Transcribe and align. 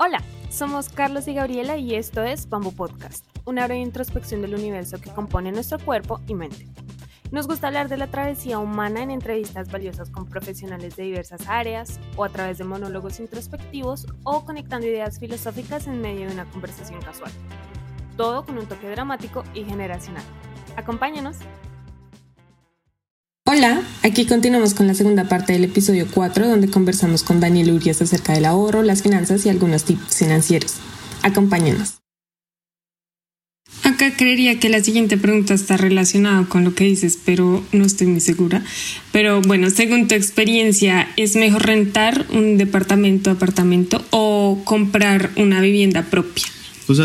Hola, 0.00 0.22
somos 0.48 0.90
Carlos 0.90 1.26
y 1.26 1.34
Gabriela 1.34 1.76
y 1.76 1.96
esto 1.96 2.22
es 2.22 2.48
Bamboo 2.48 2.70
Podcast, 2.70 3.26
una 3.46 3.66
breve 3.66 3.80
introspección 3.80 4.40
del 4.42 4.54
universo 4.54 5.00
que 5.00 5.10
compone 5.10 5.50
nuestro 5.50 5.80
cuerpo 5.80 6.20
y 6.28 6.34
mente. 6.34 6.68
Nos 7.32 7.48
gusta 7.48 7.66
hablar 7.66 7.88
de 7.88 7.96
la 7.96 8.06
travesía 8.06 8.60
humana 8.60 9.02
en 9.02 9.10
entrevistas 9.10 9.72
valiosas 9.72 10.08
con 10.10 10.26
profesionales 10.26 10.94
de 10.94 11.02
diversas 11.02 11.48
áreas, 11.48 11.98
o 12.16 12.22
a 12.22 12.28
través 12.28 12.58
de 12.58 12.64
monólogos 12.64 13.18
introspectivos, 13.18 14.06
o 14.22 14.44
conectando 14.44 14.86
ideas 14.86 15.18
filosóficas 15.18 15.88
en 15.88 16.00
medio 16.00 16.28
de 16.28 16.34
una 16.34 16.44
conversación 16.44 17.02
casual. 17.02 17.32
Todo 18.16 18.46
con 18.46 18.56
un 18.56 18.66
toque 18.66 18.88
dramático 18.88 19.42
y 19.52 19.64
generacional. 19.64 20.22
Acompáñanos. 20.76 21.38
Hola, 23.50 23.80
aquí 24.02 24.26
continuamos 24.26 24.74
con 24.74 24.86
la 24.86 24.92
segunda 24.92 25.26
parte 25.26 25.54
del 25.54 25.64
episodio 25.64 26.06
4 26.10 26.46
donde 26.46 26.68
conversamos 26.68 27.22
con 27.22 27.40
Daniel 27.40 27.72
Urias 27.72 28.02
acerca 28.02 28.34
del 28.34 28.44
ahorro, 28.44 28.82
las 28.82 29.02
finanzas 29.02 29.46
y 29.46 29.48
algunos 29.48 29.84
tips 29.84 30.18
financieros. 30.18 30.74
Acompáñenos. 31.22 31.94
Acá 33.84 34.14
creería 34.14 34.60
que 34.60 34.68
la 34.68 34.84
siguiente 34.84 35.16
pregunta 35.16 35.54
está 35.54 35.78
relacionada 35.78 36.44
con 36.44 36.62
lo 36.62 36.74
que 36.74 36.84
dices, 36.84 37.18
pero 37.24 37.64
no 37.72 37.86
estoy 37.86 38.08
muy 38.08 38.20
segura. 38.20 38.62
Pero 39.12 39.40
bueno, 39.40 39.70
según 39.70 40.08
tu 40.08 40.14
experiencia, 40.14 41.08
¿es 41.16 41.34
mejor 41.34 41.64
rentar 41.64 42.26
un 42.30 42.58
departamento, 42.58 43.30
apartamento 43.30 44.04
o 44.10 44.60
comprar 44.66 45.30
una 45.36 45.62
vivienda 45.62 46.02
propia? 46.02 46.44
Pues 46.86 46.98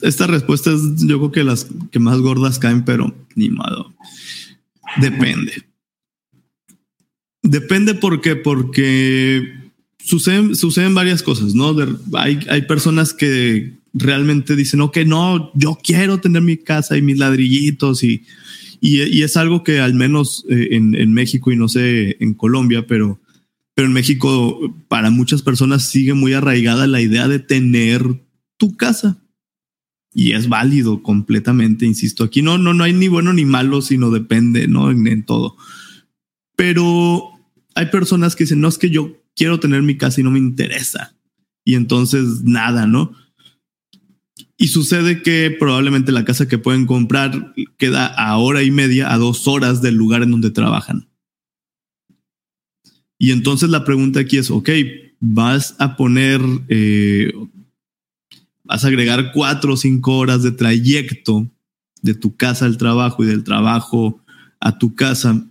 esta 0.00 0.26
respuesta 0.26 0.70
es 0.70 0.80
yo 1.06 1.18
creo 1.18 1.30
que 1.30 1.44
las 1.44 1.66
que 1.90 1.98
más 1.98 2.20
gordas 2.20 2.58
caen, 2.58 2.86
pero 2.86 3.14
ni 3.34 3.50
modo. 3.50 3.92
Depende. 4.96 5.69
Depende 7.42 7.94
por 7.94 8.20
qué, 8.20 8.36
porque 8.36 9.60
suceden, 9.98 10.54
suceden 10.56 10.94
varias 10.94 11.22
cosas, 11.22 11.54
¿no? 11.54 11.74
hay, 12.14 12.40
hay 12.48 12.62
personas 12.62 13.14
que 13.14 13.80
realmente 13.92 14.56
dicen, 14.56 14.80
ok, 14.80 14.98
no, 15.06 15.50
yo 15.54 15.78
quiero 15.82 16.20
tener 16.20 16.42
mi 16.42 16.56
casa 16.56 16.96
y 16.96 17.02
mis 17.02 17.18
ladrillitos 17.18 18.02
y, 18.04 18.24
y, 18.80 19.22
es 19.22 19.36
algo 19.36 19.64
que 19.64 19.80
al 19.80 19.94
menos 19.94 20.44
eh, 20.48 20.68
en, 20.72 20.94
en, 20.94 21.12
México 21.12 21.50
y 21.50 21.56
no 21.56 21.68
sé 21.68 22.16
en 22.20 22.34
Colombia, 22.34 22.86
pero, 22.86 23.20
pero 23.74 23.86
en 23.86 23.92
México 23.92 24.74
para 24.88 25.10
muchas 25.10 25.42
personas 25.42 25.88
sigue 25.88 26.14
muy 26.14 26.32
arraigada 26.32 26.86
la 26.86 27.00
idea 27.00 27.28
de 27.28 27.38
tener 27.38 28.04
tu 28.56 28.76
casa. 28.76 29.18
Y 30.12 30.32
es 30.32 30.48
válido 30.48 31.04
completamente, 31.04 31.86
insisto. 31.86 32.24
Aquí 32.24 32.42
no, 32.42 32.58
no, 32.58 32.74
no 32.74 32.82
hay 32.82 32.92
ni 32.92 33.06
bueno 33.06 33.32
ni 33.32 33.44
malo, 33.44 33.80
sino 33.80 34.10
depende, 34.10 34.66
¿no? 34.66 34.90
En, 34.90 35.06
en 35.06 35.24
todo. 35.24 35.56
Pero 36.56 37.29
hay 37.74 37.86
personas 37.86 38.36
que 38.36 38.44
dicen, 38.44 38.60
no 38.60 38.68
es 38.68 38.78
que 38.78 38.90
yo 38.90 39.16
quiero 39.36 39.60
tener 39.60 39.82
mi 39.82 39.96
casa 39.96 40.20
y 40.20 40.24
no 40.24 40.30
me 40.30 40.38
interesa. 40.38 41.14
Y 41.64 41.74
entonces 41.74 42.42
nada, 42.42 42.86
¿no? 42.86 43.12
Y 44.56 44.68
sucede 44.68 45.22
que 45.22 45.50
probablemente 45.58 46.12
la 46.12 46.24
casa 46.24 46.48
que 46.48 46.58
pueden 46.58 46.86
comprar 46.86 47.54
queda 47.78 48.06
a 48.06 48.36
hora 48.36 48.62
y 48.62 48.70
media, 48.70 49.12
a 49.12 49.16
dos 49.16 49.48
horas 49.48 49.80
del 49.80 49.94
lugar 49.94 50.22
en 50.22 50.32
donde 50.32 50.50
trabajan. 50.50 51.08
Y 53.18 53.32
entonces 53.32 53.70
la 53.70 53.84
pregunta 53.84 54.20
aquí 54.20 54.38
es, 54.38 54.50
ok, 54.50 54.70
vas 55.20 55.76
a 55.78 55.96
poner, 55.96 56.40
eh, 56.68 57.32
vas 58.64 58.84
a 58.84 58.88
agregar 58.88 59.32
cuatro 59.32 59.74
o 59.74 59.76
cinco 59.76 60.16
horas 60.18 60.42
de 60.42 60.52
trayecto 60.52 61.48
de 62.02 62.14
tu 62.14 62.36
casa 62.36 62.64
al 62.64 62.78
trabajo 62.78 63.22
y 63.24 63.26
del 63.26 63.44
trabajo 63.44 64.22
a 64.58 64.78
tu 64.78 64.94
casa 64.94 65.42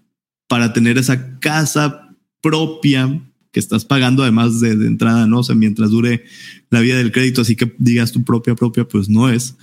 para 0.47 0.73
tener 0.73 0.97
esa 0.97 1.39
casa 1.39 2.08
propia 2.41 3.21
que 3.51 3.59
estás 3.59 3.85
pagando 3.85 4.23
además 4.23 4.59
de, 4.59 4.71
entrada, 4.71 5.27
¿no? 5.27 5.39
O 5.39 5.55
mientras 5.55 5.89
dure 5.89 6.23
la 6.69 6.81
vida 6.81 6.97
del 6.97 7.11
crédito, 7.11 7.41
así 7.41 7.55
que 7.55 7.73
digas 7.79 8.11
tu 8.11 8.23
propia 8.23 8.55
propia, 8.55 8.87
pues 8.87 9.09
no 9.09 9.29
es. 9.29 9.55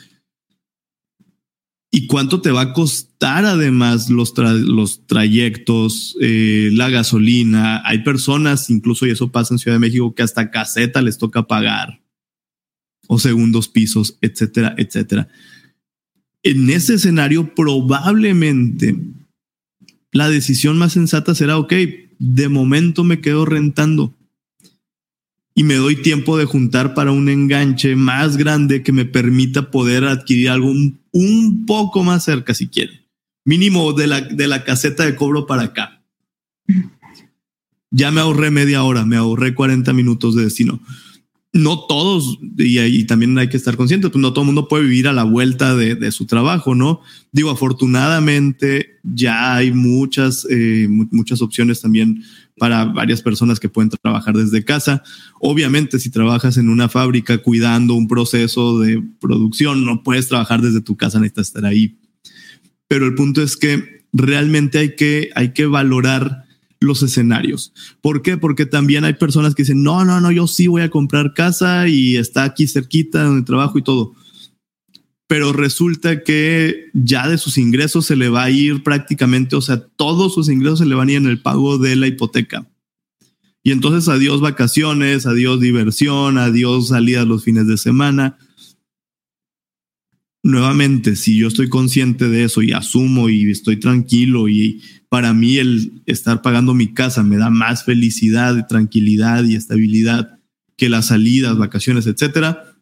¿Y 1.90 2.08
cuánto 2.08 2.40
te 2.40 2.50
va 2.50 2.62
a 2.62 2.72
costar 2.72 3.44
además 3.44 4.10
los, 4.10 4.34
los 4.36 5.06
trayectos, 5.06 6.16
eh, 6.20 6.70
la 6.72 6.90
gasolina? 6.90 7.80
Hay 7.86 8.02
personas, 8.02 8.70
incluso 8.70 9.06
y 9.06 9.10
eso 9.10 9.30
pasa 9.30 9.54
en 9.54 9.58
Ciudad 9.58 9.76
de 9.76 9.80
México, 9.80 10.14
que 10.14 10.22
hasta 10.22 10.50
caseta 10.50 11.00
les 11.00 11.16
toca 11.16 11.46
pagar 11.46 12.02
o 13.08 13.18
segundos 13.18 13.68
pisos, 13.68 14.18
etcétera, 14.20 14.74
etcétera. 14.76 15.28
En 16.42 16.68
ese 16.70 16.94
escenario 16.94 17.54
probablemente 17.54 18.96
la 20.12 20.28
decisión 20.28 20.78
más 20.78 20.94
sensata 20.94 21.34
será, 21.34 21.58
ok, 21.58 21.72
de 22.18 22.48
momento 22.48 23.04
me 23.04 23.20
quedo 23.20 23.44
rentando 23.44 24.14
y 25.54 25.64
me 25.64 25.74
doy 25.74 25.96
tiempo 25.96 26.36
de 26.36 26.44
juntar 26.44 26.94
para 26.94 27.12
un 27.12 27.28
enganche 27.28 27.96
más 27.96 28.36
grande 28.36 28.82
que 28.82 28.92
me 28.92 29.06
permita 29.06 29.70
poder 29.70 30.04
adquirir 30.04 30.50
algo 30.50 30.70
un, 30.70 31.64
poco 31.66 32.04
más 32.04 32.24
cerca 32.24 32.52
si 32.52 32.68
quieren. 32.68 33.00
Mínimo 33.44 33.92
de 33.94 34.06
la, 34.06 34.20
de 34.20 34.48
la 34.48 34.64
caseta 34.64 35.06
de 35.06 35.16
cobro 35.16 35.46
para 35.46 35.62
acá. 35.62 36.02
Ya 37.90 38.10
me 38.10 38.20
ahorré 38.20 38.50
media 38.50 38.82
hora, 38.82 39.06
me 39.06 39.16
ahorré 39.16 39.54
40 39.54 39.92
minutos 39.94 40.34
de 40.34 40.44
destino 40.44 40.80
no 41.56 41.86
todos, 41.86 42.38
y, 42.58 43.04
también 43.04 43.36
hay 43.38 43.48
que 43.48 43.56
estar 43.56 43.76
conscientes, 43.76 44.10
pues 44.10 44.20
no 44.20 44.32
todo 44.32 44.42
el 44.42 44.46
mundo 44.46 44.68
puede 44.68 44.84
vivir 44.84 45.08
a 45.08 45.12
la 45.12 45.24
vuelta 45.24 45.74
de, 45.74 46.12
su 46.12 46.26
trabajo, 46.26 46.74
¿no? 46.74 47.00
Digo, 47.32 47.50
afortunadamente 47.50 48.98
ya 49.02 49.54
hay 49.54 49.72
muchas, 49.72 50.46
eh, 50.50 50.86
muchas 50.88 51.42
opciones 51.42 51.80
también 51.80 52.22
para 52.58 52.84
varias 52.84 53.22
personas 53.22 53.60
que 53.60 53.68
pueden 53.68 53.90
trabajar 53.90 54.36
desde 54.36 54.64
casa. 54.64 55.02
Obviamente, 55.40 55.98
si 55.98 56.10
trabajas 56.10 56.56
en 56.56 56.68
una 56.68 56.88
fábrica 56.88 57.38
cuidando 57.38 57.94
un 57.94 58.08
proceso 58.08 58.80
de 58.80 59.02
producción, 59.20 59.84
no 59.84 60.02
puedes 60.02 60.28
trabajar 60.28 60.62
desde 60.62 60.80
tu 60.80 60.96
casa, 60.96 61.18
necesitas 61.18 61.48
estar 61.48 61.64
ahí. 61.64 61.98
Pero 62.88 63.06
el 63.06 63.14
punto 63.14 63.42
es 63.42 63.56
que 63.56 64.04
realmente 64.12 64.78
hay 64.78 64.96
que, 64.96 65.30
hay 65.34 65.52
que 65.52 65.66
valorar 65.66 66.45
los 66.80 67.02
escenarios. 67.02 67.72
¿Por 68.00 68.22
qué? 68.22 68.36
Porque 68.36 68.66
también 68.66 69.04
hay 69.04 69.14
personas 69.14 69.54
que 69.54 69.62
dicen, 69.62 69.82
no, 69.82 70.04
no, 70.04 70.20
no, 70.20 70.30
yo 70.30 70.46
sí 70.46 70.66
voy 70.66 70.82
a 70.82 70.90
comprar 70.90 71.34
casa 71.34 71.88
y 71.88 72.16
está 72.16 72.44
aquí 72.44 72.66
cerquita 72.66 73.24
donde 73.24 73.44
trabajo 73.44 73.78
y 73.78 73.82
todo. 73.82 74.14
Pero 75.28 75.52
resulta 75.52 76.22
que 76.22 76.90
ya 76.94 77.28
de 77.28 77.38
sus 77.38 77.58
ingresos 77.58 78.06
se 78.06 78.16
le 78.16 78.28
va 78.28 78.44
a 78.44 78.50
ir 78.50 78.82
prácticamente, 78.82 79.56
o 79.56 79.60
sea, 79.60 79.80
todos 79.80 80.34
sus 80.34 80.48
ingresos 80.48 80.78
se 80.80 80.86
le 80.86 80.94
van 80.94 81.08
a 81.08 81.12
ir 81.12 81.18
en 81.18 81.26
el 81.26 81.42
pago 81.42 81.78
de 81.78 81.96
la 81.96 82.06
hipoteca. 82.06 82.68
Y 83.64 83.72
entonces 83.72 84.08
adiós 84.08 84.40
vacaciones, 84.40 85.26
adiós 85.26 85.60
diversión, 85.60 86.38
adiós 86.38 86.88
salidas 86.88 87.26
los 87.26 87.42
fines 87.42 87.66
de 87.66 87.76
semana 87.76 88.38
nuevamente, 90.46 91.16
si 91.16 91.36
yo 91.36 91.48
estoy 91.48 91.68
consciente 91.68 92.28
de 92.28 92.44
eso 92.44 92.62
y 92.62 92.70
asumo 92.70 93.28
y 93.28 93.50
estoy 93.50 93.78
tranquilo 93.78 94.48
y 94.48 94.80
para 95.08 95.34
mí 95.34 95.56
el 95.56 96.02
estar 96.06 96.40
pagando 96.40 96.72
mi 96.72 96.94
casa 96.94 97.24
me 97.24 97.36
da 97.36 97.50
más 97.50 97.84
felicidad, 97.84 98.66
tranquilidad 98.68 99.44
y 99.44 99.56
estabilidad 99.56 100.38
que 100.76 100.88
las 100.88 101.06
salidas, 101.06 101.58
vacaciones, 101.58 102.06
etcétera, 102.06 102.76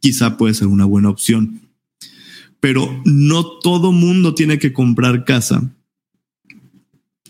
quizá 0.00 0.36
puede 0.36 0.54
ser 0.54 0.66
una 0.66 0.86
buena 0.86 1.08
opción. 1.08 1.60
Pero 2.58 3.00
no 3.04 3.44
todo 3.44 3.92
mundo 3.92 4.34
tiene 4.34 4.58
que 4.58 4.72
comprar 4.72 5.24
casa. 5.24 5.72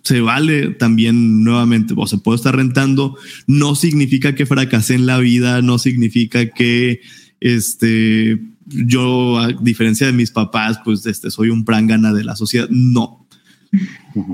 Se 0.02 0.22
vale 0.22 0.70
también 0.70 1.44
nuevamente, 1.44 1.92
o 1.94 2.06
se 2.06 2.16
puede 2.16 2.36
estar 2.36 2.56
rentando, 2.56 3.18
no 3.46 3.74
significa 3.74 4.34
que 4.34 4.46
fracasé 4.46 4.94
en 4.94 5.04
la 5.04 5.18
vida, 5.18 5.60
no 5.60 5.78
significa 5.78 6.48
que 6.48 7.02
este 7.40 8.40
yo, 8.68 9.38
a 9.38 9.48
diferencia 9.52 10.06
de 10.06 10.12
mis 10.12 10.30
papás, 10.30 10.80
pues 10.84 11.06
este, 11.06 11.30
soy 11.30 11.50
un 11.50 11.64
prangana 11.64 12.12
de 12.12 12.24
la 12.24 12.36
sociedad. 12.36 12.68
No. 12.70 13.26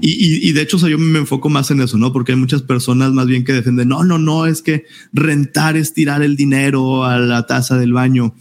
Y, 0.00 0.48
y, 0.48 0.52
de 0.52 0.62
hecho, 0.62 0.78
yo 0.88 0.98
me 0.98 1.18
enfoco 1.18 1.48
más 1.48 1.70
en 1.70 1.80
eso, 1.80 1.98
¿no? 1.98 2.12
Porque 2.12 2.32
hay 2.32 2.38
muchas 2.38 2.62
personas 2.62 3.12
más 3.12 3.26
bien 3.26 3.44
que 3.44 3.52
defienden, 3.52 3.88
no, 3.88 4.04
no, 4.04 4.18
no, 4.18 4.46
es 4.46 4.62
que 4.62 4.84
rentar 5.12 5.76
es 5.76 5.92
tirar 5.92 6.22
el 6.22 6.36
dinero 6.36 7.04
a 7.04 7.18
la 7.18 7.44
taza 7.46 7.76
del 7.76 7.92
baño. 7.92 8.34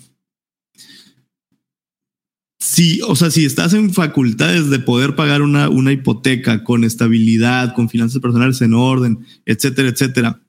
Sí, 2.59 3.01
o 3.05 3.15
sea, 3.15 3.29
si 3.31 3.43
estás 3.43 3.73
en 3.73 3.93
facultades 3.93 4.69
de 4.69 4.79
poder 4.79 5.15
pagar 5.15 5.41
una, 5.41 5.67
una 5.67 5.91
hipoteca 5.91 6.63
con 6.63 6.83
estabilidad, 6.83 7.73
con 7.73 7.89
finanzas 7.89 8.21
personales 8.21 8.61
en 8.61 8.73
orden, 8.73 9.25
etcétera, 9.45 9.89
etcétera, 9.89 10.41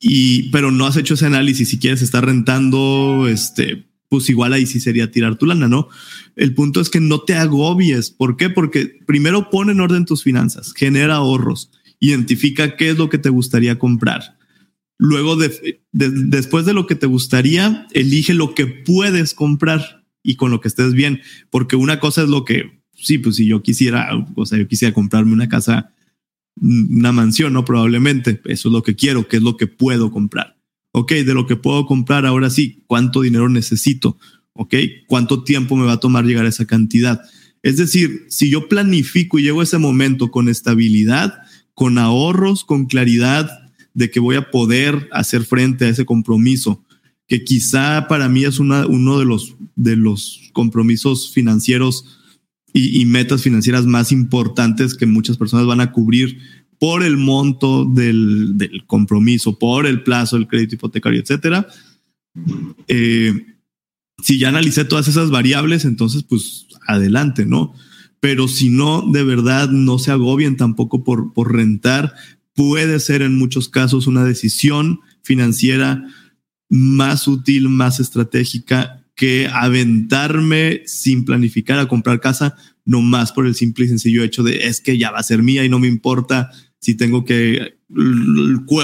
y 0.00 0.50
pero 0.50 0.70
no 0.70 0.86
has 0.86 0.96
hecho 0.96 1.14
ese 1.14 1.26
análisis 1.26 1.68
si 1.68 1.78
quieres 1.78 2.02
estar 2.02 2.24
rentando 2.24 3.26
este 3.28 3.87
pues 4.08 4.30
igual 4.30 4.52
ahí 4.52 4.66
sí 4.66 4.80
sería 4.80 5.10
tirar 5.10 5.36
tu 5.36 5.46
lana, 5.46 5.68
¿no? 5.68 5.88
El 6.34 6.54
punto 6.54 6.80
es 6.80 6.88
que 6.88 7.00
no 7.00 7.20
te 7.20 7.34
agobies. 7.34 8.10
¿Por 8.10 8.36
qué? 8.36 8.48
Porque 8.50 8.98
primero 9.06 9.50
pone 9.50 9.72
en 9.72 9.80
orden 9.80 10.06
tus 10.06 10.22
finanzas, 10.22 10.72
genera 10.74 11.16
ahorros, 11.16 11.70
identifica 12.00 12.76
qué 12.76 12.90
es 12.90 12.98
lo 12.98 13.08
que 13.08 13.18
te 13.18 13.28
gustaría 13.28 13.78
comprar. 13.78 14.38
Luego, 14.96 15.36
después 15.92 16.66
de 16.66 16.74
lo 16.74 16.86
que 16.86 16.96
te 16.96 17.06
gustaría, 17.06 17.86
elige 17.92 18.34
lo 18.34 18.54
que 18.54 18.66
puedes 18.66 19.34
comprar 19.34 20.04
y 20.22 20.34
con 20.36 20.50
lo 20.50 20.60
que 20.60 20.68
estés 20.68 20.92
bien, 20.92 21.20
porque 21.50 21.76
una 21.76 22.00
cosa 22.00 22.22
es 22.22 22.28
lo 22.28 22.44
que, 22.44 22.82
sí, 22.94 23.18
pues 23.18 23.36
si 23.36 23.46
yo 23.46 23.62
quisiera, 23.62 24.10
o 24.34 24.46
sea, 24.46 24.58
yo 24.58 24.66
quisiera 24.66 24.92
comprarme 24.92 25.32
una 25.32 25.48
casa, 25.48 25.92
una 26.60 27.12
mansión, 27.12 27.52
¿no? 27.52 27.64
Probablemente, 27.64 28.40
eso 28.46 28.68
es 28.68 28.72
lo 28.72 28.82
que 28.82 28.96
quiero, 28.96 29.28
que 29.28 29.36
es 29.36 29.42
lo 29.42 29.56
que 29.56 29.68
puedo 29.68 30.10
comprar 30.10 30.57
ok, 30.98 31.12
de 31.12 31.34
lo 31.34 31.46
que 31.46 31.56
puedo 31.56 31.86
comprar 31.86 32.26
ahora 32.26 32.50
sí, 32.50 32.82
¿cuánto 32.86 33.22
dinero 33.22 33.48
necesito? 33.48 34.18
Ok, 34.52 34.74
¿cuánto 35.06 35.44
tiempo 35.44 35.76
me 35.76 35.86
va 35.86 35.94
a 35.94 36.00
tomar 36.00 36.24
llegar 36.24 36.44
a 36.44 36.48
esa 36.48 36.66
cantidad? 36.66 37.20
Es 37.62 37.76
decir, 37.76 38.26
si 38.28 38.50
yo 38.50 38.68
planifico 38.68 39.38
y 39.38 39.42
llego 39.42 39.60
a 39.60 39.64
ese 39.64 39.78
momento 39.78 40.30
con 40.30 40.48
estabilidad, 40.48 41.34
con 41.74 41.98
ahorros, 41.98 42.64
con 42.64 42.86
claridad 42.86 43.50
de 43.94 44.10
que 44.10 44.20
voy 44.20 44.36
a 44.36 44.50
poder 44.50 45.08
hacer 45.12 45.44
frente 45.44 45.84
a 45.84 45.88
ese 45.88 46.04
compromiso, 46.04 46.84
que 47.26 47.44
quizá 47.44 48.06
para 48.08 48.28
mí 48.28 48.44
es 48.44 48.58
una, 48.58 48.86
uno 48.86 49.18
de 49.18 49.24
los, 49.24 49.54
de 49.76 49.96
los 49.96 50.50
compromisos 50.52 51.30
financieros 51.32 52.18
y, 52.72 53.04
metas 53.06 53.42
financieras 53.42 53.86
más 53.86 54.12
importantes 54.12 54.94
que 54.94 55.06
muchas 55.06 55.36
personas 55.36 55.66
van 55.66 55.80
a 55.80 55.90
cubrir 55.90 56.38
por 56.78 57.02
el 57.02 57.16
monto 57.16 57.84
del, 57.84 58.56
del 58.56 58.86
compromiso, 58.86 59.58
por 59.58 59.86
el 59.86 60.02
plazo 60.02 60.36
del 60.36 60.46
crédito 60.46 60.76
hipotecario, 60.76 61.20
etcétera. 61.20 61.66
Eh, 62.86 63.46
si 64.22 64.38
ya 64.38 64.48
analicé 64.48 64.84
todas 64.84 65.08
esas 65.08 65.30
variables, 65.30 65.84
entonces 65.84 66.22
pues 66.22 66.66
adelante, 66.86 67.46
¿no? 67.46 67.74
Pero 68.20 68.48
si 68.48 68.70
no, 68.70 69.02
de 69.10 69.22
verdad 69.22 69.70
no 69.70 69.98
se 69.98 70.10
agobien 70.10 70.56
tampoco 70.56 71.04
por, 71.04 71.32
por 71.32 71.54
rentar. 71.54 72.14
Puede 72.54 72.98
ser 72.98 73.22
en 73.22 73.36
muchos 73.36 73.68
casos 73.68 74.06
una 74.06 74.24
decisión 74.24 75.00
financiera 75.22 76.04
más 76.68 77.28
útil, 77.28 77.68
más 77.68 78.00
estratégica 78.00 79.04
que 79.14 79.48
aventarme 79.52 80.82
sin 80.86 81.24
planificar 81.24 81.78
a 81.78 81.88
comprar 81.88 82.20
casa, 82.20 82.56
no 82.84 83.00
más 83.02 83.32
por 83.32 83.46
el 83.46 83.54
simple 83.54 83.84
y 83.84 83.88
sencillo 83.88 84.22
hecho 84.22 84.42
de 84.42 84.68
es 84.68 84.80
que 84.80 84.96
ya 84.96 85.10
va 85.10 85.18
a 85.18 85.24
ser 85.24 85.42
mía 85.42 85.64
y 85.64 85.68
no 85.68 85.78
me 85.78 85.88
importa 85.88 86.50
si 86.80 86.94
tengo 86.94 87.24
que, 87.24 87.76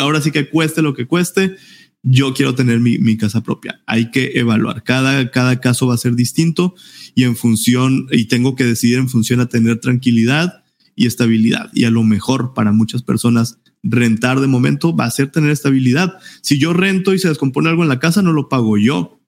ahora 0.01 0.21
sí 0.21 0.31
que 0.31 0.49
cueste 0.49 0.83
lo 0.83 0.95
que 0.95 1.07
cueste, 1.07 1.57
yo 2.03 2.35
quiero 2.35 2.55
tener 2.55 2.81
mi, 2.81 3.17
casa 3.17 3.43
propia. 3.43 3.81
Hay 3.87 4.11
que 4.11 4.33
evaluar. 4.35 4.83
Cada, 4.83 5.31
cada 5.31 5.61
caso 5.61 5.87
va 5.87 5.95
a 5.95 5.99
ser 5.99 6.15
distinto 6.15 6.75
y 7.15 7.25
en 7.25 7.35
función, 7.35 8.07
y 8.11 8.27
tengo 8.27 8.55
que 8.55 8.65
decidir 8.65 8.99
en 8.99 9.09
función 9.09 9.41
a 9.41 9.49
tener 9.49 9.81
tranquilidad 9.81 10.65
y 10.95 11.07
estabilidad. 11.07 11.71
Y 11.73 11.85
a 11.85 11.91
lo 11.91 12.03
mejor 12.03 12.53
para 12.55 12.73
muchas 12.73 13.03
personas 13.03 13.59
rentar 13.83 14.41
de 14.41 14.47
momento 14.47 14.95
va 14.95 15.07
a 15.07 15.11
ser 15.11 15.31
tener 15.31 15.51
estabilidad. 15.51 16.19
Si 16.43 16.59
yo 16.59 16.73
rento 16.73 17.15
y 17.15 17.19
se 17.19 17.29
descompone 17.29 17.71
algo 17.71 17.83
en 17.83 17.89
la 17.89 18.01
casa, 18.01 18.23
no 18.23 18.33
lo 18.33 18.49
pago 18.49 18.77
yo. 18.77 19.21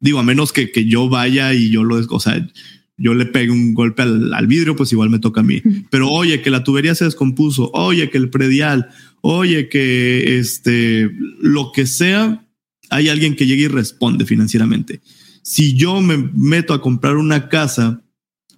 Digo, 0.00 0.18
a 0.18 0.22
menos 0.22 0.52
que, 0.52 0.70
que 0.70 0.86
yo 0.86 1.08
vaya 1.08 1.52
y 1.54 1.70
yo 1.70 1.84
lo, 1.84 1.96
o 1.96 2.20
yo 2.96 3.14
le 3.14 3.26
pegue 3.26 3.50
un 3.50 3.74
golpe 3.74 4.02
al, 4.02 4.46
vidrio, 4.46 4.76
pues 4.76 4.92
igual 4.92 5.10
me 5.10 5.18
toca 5.18 5.40
a 5.40 5.44
mí. 5.44 5.62
Pero 5.90 6.10
oye, 6.10 6.42
que 6.42 6.50
la 6.50 6.62
tubería 6.62 6.94
se 6.94 7.04
descompuso, 7.04 7.70
oye, 7.72 8.10
que 8.10 8.18
el 8.18 8.30
predial, 8.30 8.88
oye, 9.20 9.68
que 9.68 10.38
este, 10.38 11.10
lo 11.40 11.72
que 11.72 11.86
sea, 11.86 12.46
hay 12.90 13.08
alguien 13.08 13.34
que 13.34 13.46
llegue 13.46 13.64
y 13.64 13.68
responde 13.68 14.26
financieramente. 14.26 15.00
Si 15.42 15.74
yo 15.74 16.00
me 16.00 16.16
meto 16.16 16.72
a 16.72 16.80
comprar 16.80 17.16
una 17.16 17.48
casa 17.48 18.02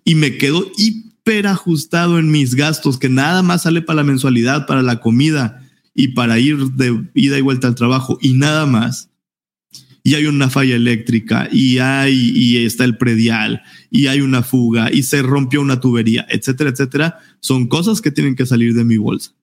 y 0.04 0.14
me 0.14 0.36
quedo 0.36 0.70
hiper 0.76 1.46
ajustado 1.46 2.18
en 2.18 2.30
mis 2.30 2.54
gastos, 2.54 2.98
que 2.98 3.08
nada 3.08 3.42
más 3.42 3.62
sale 3.62 3.80
para 3.82 3.98
la 3.98 4.04
mensualidad, 4.04 4.66
para 4.66 4.82
la 4.82 5.00
comida 5.00 5.62
y 5.94 6.08
para 6.08 6.38
ir 6.38 6.58
de 6.72 7.04
ida 7.14 7.38
y 7.38 7.42
vuelta 7.42 7.68
al 7.68 7.74
trabajo 7.74 8.18
y 8.20 8.34
nada 8.34 8.66
más, 8.66 9.08
y 10.06 10.14
hay 10.14 10.26
una 10.26 10.48
falla 10.50 10.76
eléctrica 10.76 11.48
y 11.50 11.78
hay 11.78 12.30
y 12.32 12.64
está 12.64 12.84
el 12.84 12.96
predial 12.96 13.64
y 13.90 14.06
hay 14.06 14.20
una 14.20 14.44
fuga 14.44 14.88
y 14.92 15.02
se 15.02 15.20
rompió 15.20 15.60
una 15.60 15.80
tubería, 15.80 16.24
etcétera, 16.30 16.70
etcétera, 16.70 17.18
son 17.40 17.66
cosas 17.66 18.00
que 18.00 18.12
tienen 18.12 18.36
que 18.36 18.46
salir 18.46 18.72
de 18.74 18.84
mi 18.84 18.98
bolsa. 18.98 19.34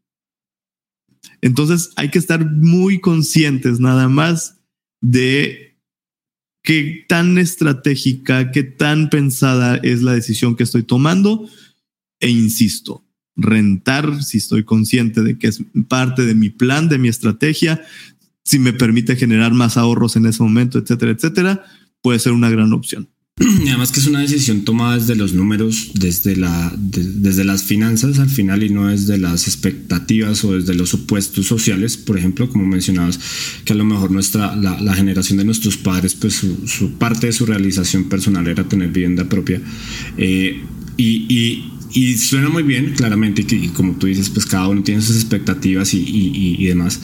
Entonces 1.41 1.91
hay 1.97 2.07
que 2.11 2.17
estar 2.17 2.49
muy 2.49 3.01
conscientes 3.01 3.81
nada 3.81 4.07
más 4.07 4.57
de 5.01 5.75
qué 6.63 7.03
tan 7.09 7.37
estratégica, 7.37 8.51
qué 8.51 8.63
tan 8.63 9.09
pensada 9.09 9.75
es 9.83 10.01
la 10.01 10.13
decisión 10.13 10.55
que 10.55 10.63
estoy 10.63 10.83
tomando 10.83 11.45
e 12.21 12.29
insisto, 12.29 13.05
rentar 13.35 14.23
si 14.23 14.37
estoy 14.37 14.63
consciente 14.63 15.23
de 15.23 15.37
que 15.37 15.47
es 15.47 15.61
parte 15.89 16.21
de 16.21 16.35
mi 16.35 16.49
plan, 16.49 16.87
de 16.87 16.99
mi 16.99 17.09
estrategia, 17.09 17.83
si 18.43 18.59
me 18.59 18.73
permite 18.73 19.15
generar 19.15 19.53
más 19.53 19.77
ahorros 19.77 20.15
en 20.15 20.25
ese 20.25 20.43
momento, 20.43 20.77
etcétera, 20.79 21.11
etcétera, 21.11 21.63
puede 22.01 22.19
ser 22.19 22.33
una 22.33 22.49
gran 22.49 22.73
opción. 22.73 23.09
Y 23.39 23.67
además 23.69 23.91
que 23.91 23.99
es 23.99 24.05
una 24.05 24.19
decisión 24.19 24.63
tomada 24.63 24.95
desde 24.95 25.15
los 25.15 25.33
números, 25.33 25.91
desde, 25.95 26.35
la, 26.35 26.71
desde 26.77 27.43
las 27.43 27.63
finanzas 27.63 28.19
al 28.19 28.29
final 28.29 28.61
y 28.61 28.69
no 28.69 28.89
desde 28.89 29.17
las 29.17 29.47
expectativas 29.47 30.43
o 30.43 30.53
desde 30.53 30.75
los 30.75 30.89
supuestos 30.89 31.47
sociales, 31.47 31.97
por 31.97 32.17
ejemplo, 32.17 32.47
como 32.47 32.67
mencionabas, 32.67 33.19
que 33.65 33.73
a 33.73 33.75
lo 33.75 33.85
mejor 33.85 34.11
nuestra, 34.11 34.55
la, 34.55 34.93
generación 34.93 35.39
de 35.39 35.45
nuestros 35.45 35.77
padres, 35.77 36.13
pues 36.13 36.35
su, 36.35 36.91
parte 36.99 37.27
de 37.27 37.33
su 37.33 37.47
realización 37.47 38.07
personal 38.07 38.47
era 38.47 38.65
tener 38.65 38.89
vivienda 38.89 39.27
propia. 39.27 39.59
Eh, 40.17 40.61
y, 40.97 41.63
y 41.93 42.17
suena 42.17 42.49
muy 42.49 42.63
bien, 42.63 42.93
claramente, 42.95 43.45
y, 43.55 43.67
como 43.69 43.93
tú 43.93 44.07
dices, 44.07 44.29
pues 44.29 44.47
cada 44.47 44.67
uno 44.67 44.81
tiene 44.81 45.01
sus 45.01 45.15
expectativas 45.15 45.93
y, 45.93 45.99
y, 45.99 46.55
y, 46.57 46.65
demás. 46.65 46.99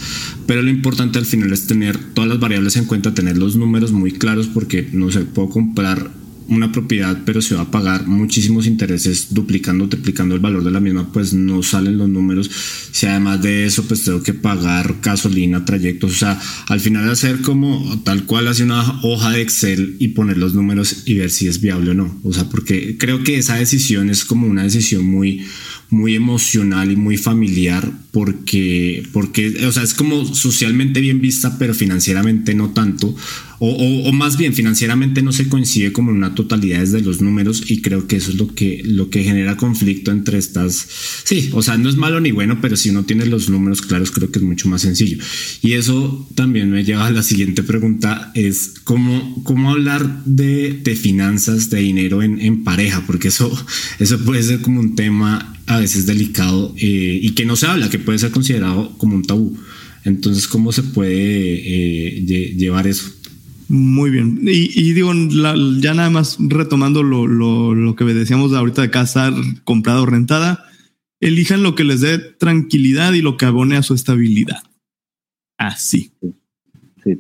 Pero 0.48 0.64
lo 0.64 0.70
importante 0.70 1.20
al 1.20 1.26
final 1.26 1.54
es 1.54 1.68
tener 1.68 1.98
todas 2.14 2.28
las 2.28 2.40
variables 2.40 2.76
en 2.76 2.86
cuenta, 2.86 3.14
tener 3.14 3.38
los 3.38 3.56
números 3.56 3.92
muy 3.92 4.12
claros, 4.12 4.48
porque 4.48 4.90
no 4.92 5.12
se 5.12 5.22
puedo 5.22 5.50
comprar 5.50 6.10
una 6.50 6.72
propiedad, 6.72 7.22
pero 7.26 7.42
se 7.42 7.56
va 7.56 7.62
a 7.62 7.72
pagar 7.72 8.08
muchísimos 8.08 8.68
intereses 8.68 9.34
duplicando, 9.34 9.88
triplicando 9.88 10.36
el 10.36 10.42
valor 10.42 10.64
de 10.64 10.72
la 10.72 10.80
misma, 10.80 11.12
pues 11.12 11.34
no 11.34 11.64
salen 11.64 11.98
los 11.98 12.10
números. 12.10 12.50
Si 12.92 13.06
además 13.06 13.42
de 13.42 13.66
eso, 13.66 13.84
pues 13.84 14.04
tengo 14.04 14.24
que 14.24 14.34
pagar 14.34 14.96
gasolina, 15.02 15.66
trayectos, 15.66 16.12
o 16.12 16.16
sea, 16.16 16.40
al 16.68 16.80
final 16.80 17.10
hacer 17.10 17.42
como 17.42 18.02
tal 18.04 18.26
cual 18.26 18.48
hace 18.48 18.64
una 18.64 19.00
hoja 19.04 19.32
de 19.32 19.42
Excel 19.42 19.96
y 20.00 20.10
poner 20.10 20.38
los 20.38 20.54
números 20.54 21.04
y 21.06 21.16
ver 21.16 21.30
si 21.30 21.48
es 21.48 21.62
viable 21.62 21.92
o 21.92 21.94
no. 21.94 22.20
O 22.24 22.34
sea, 22.34 22.50
porque 22.50 22.98
creo 22.98 23.24
que 23.24 23.38
esa 23.38 23.56
decisión 23.56 24.10
es 24.10 24.26
como 24.26 24.48
una 24.48 24.64
decisión 24.64 25.06
muy, 25.06 25.46
muy 25.90 26.16
emocional 26.16 26.92
y 26.92 26.96
muy 26.96 27.18
familiar 27.18 27.92
porque, 28.12 29.04
porque, 29.12 29.66
o 29.66 29.72
sea, 29.72 29.84
es 29.84 29.94
como 29.94 30.26
socialmente 30.26 31.00
bien 31.02 31.22
vista, 31.22 31.58
pero 31.58 31.74
financieramente 31.74 32.54
no 32.54 32.72
tanto, 32.72 33.16
o, 33.60 34.12
más 34.14 34.38
bien 34.38 34.54
financieramente 34.54 35.22
no 35.22 35.32
se 35.32 35.48
coincide 35.50 35.92
como 35.92 36.12
una 36.12 36.34
totalidad 36.36 36.86
de 36.88 37.02
los 37.02 37.22
números 37.22 37.70
y 37.70 37.82
creo 37.82 38.08
que 38.08 38.16
eso 38.16 38.32
es 38.32 38.38
lo 38.38 38.54
que, 38.54 38.82
lo 38.86 39.10
que 39.10 39.24
genera 39.24 39.58
conflicto 39.58 40.12
entre 40.12 40.38
estas, 40.38 40.88
sí, 41.24 41.50
o 41.54 41.62
sea, 41.62 41.78
no 41.78 41.90
es 41.90 41.96
malo 41.96 42.20
ni 42.20 42.32
bueno, 42.32 42.60
pero 42.62 42.78
si 42.78 42.90
uno 42.90 43.04
tiene 43.04 43.26
los 43.26 43.50
números 43.50 43.82
claros, 43.82 44.12
creo 44.12 44.32
que 44.32 44.40
es 44.40 44.46
mucho 44.46 44.70
más 44.70 44.82
sencillo. 44.82 45.18
Y 45.62 45.74
eso 45.74 46.28
también 46.36 46.72
me 46.72 46.84
lleva 46.84 47.08
a 47.08 47.12
la 47.12 47.24
siguiente 47.24 47.64
pregunta, 47.64 48.32
es 48.34 48.74
cómo, 48.84 49.44
cómo 49.44 49.72
hablar 49.72 50.24
de, 50.26 50.80
de 50.84 50.96
finanzas, 50.96 51.70
de 51.70 51.80
dinero 51.80 52.24
en, 52.24 52.40
en 52.40 52.64
pareja, 52.64 53.04
porque 53.06 53.28
eso, 53.28 53.52
eso 54.00 54.20
puede 54.20 54.44
ser 54.44 54.62
como 54.62 54.80
un 54.80 54.96
tema 54.96 55.56
a 55.70 55.78
veces 55.78 56.06
delicado 56.06 56.74
eh, 56.78 57.20
y 57.22 57.32
que 57.32 57.46
no 57.46 57.56
se 57.56 57.68
habla, 57.68 57.90
que 57.90 58.00
puede 58.00 58.18
ser 58.18 58.32
considerado 58.32 58.98
como 58.98 59.16
un 59.16 59.24
tabú. 59.24 59.58
Entonces, 60.04 60.48
¿cómo 60.48 60.72
se 60.72 60.82
puede 60.82 61.14
eh, 61.14 62.56
llevar 62.56 62.88
eso? 62.88 63.19
Muy 63.70 64.10
bien. 64.10 64.40
Y, 64.44 64.94
digo, 64.94 65.14
ya 65.80 65.94
nada 65.94 66.10
más 66.10 66.38
retomando 66.40 67.04
lo, 67.04 67.28
lo, 67.28 67.76
lo, 67.76 67.96
que 67.96 68.04
decíamos 68.04 68.52
ahorita 68.54 68.82
de 68.82 68.90
casa 68.90 69.32
comprada 69.64 70.02
o 70.02 70.08
rentada, 70.08 70.66
elijan 71.20 71.62
lo 71.62 71.76
que 71.76 71.84
les 71.84 72.02
dé 72.02 72.18
tranquilidad 72.18 73.14
y 73.14 73.22
lo 73.22 73.38
que 73.38 73.46
abone 73.46 73.78
a 73.78 73.84
su 73.84 73.94
estabilidad. 73.94 74.64
Así. 75.58 76.12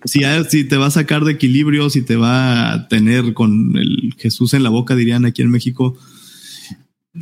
si, 0.06 0.22
si 0.50 0.64
te 0.64 0.78
va 0.78 0.88
a 0.88 0.92
sacar 0.92 1.24
de 1.24 1.34
equilibrio, 1.34 1.92
si 1.92 2.02
te 2.02 2.16
va 2.16 2.74
a 2.74 2.88
tener 2.88 3.34
con 3.36 3.78
el 3.78 4.16
Jesús 4.18 4.56
en 4.56 4.64
la 4.64 4.70
boca, 4.70 4.96
dirían 4.96 5.26
aquí 5.26 5.44
en 5.44 5.52
México, 5.52 5.98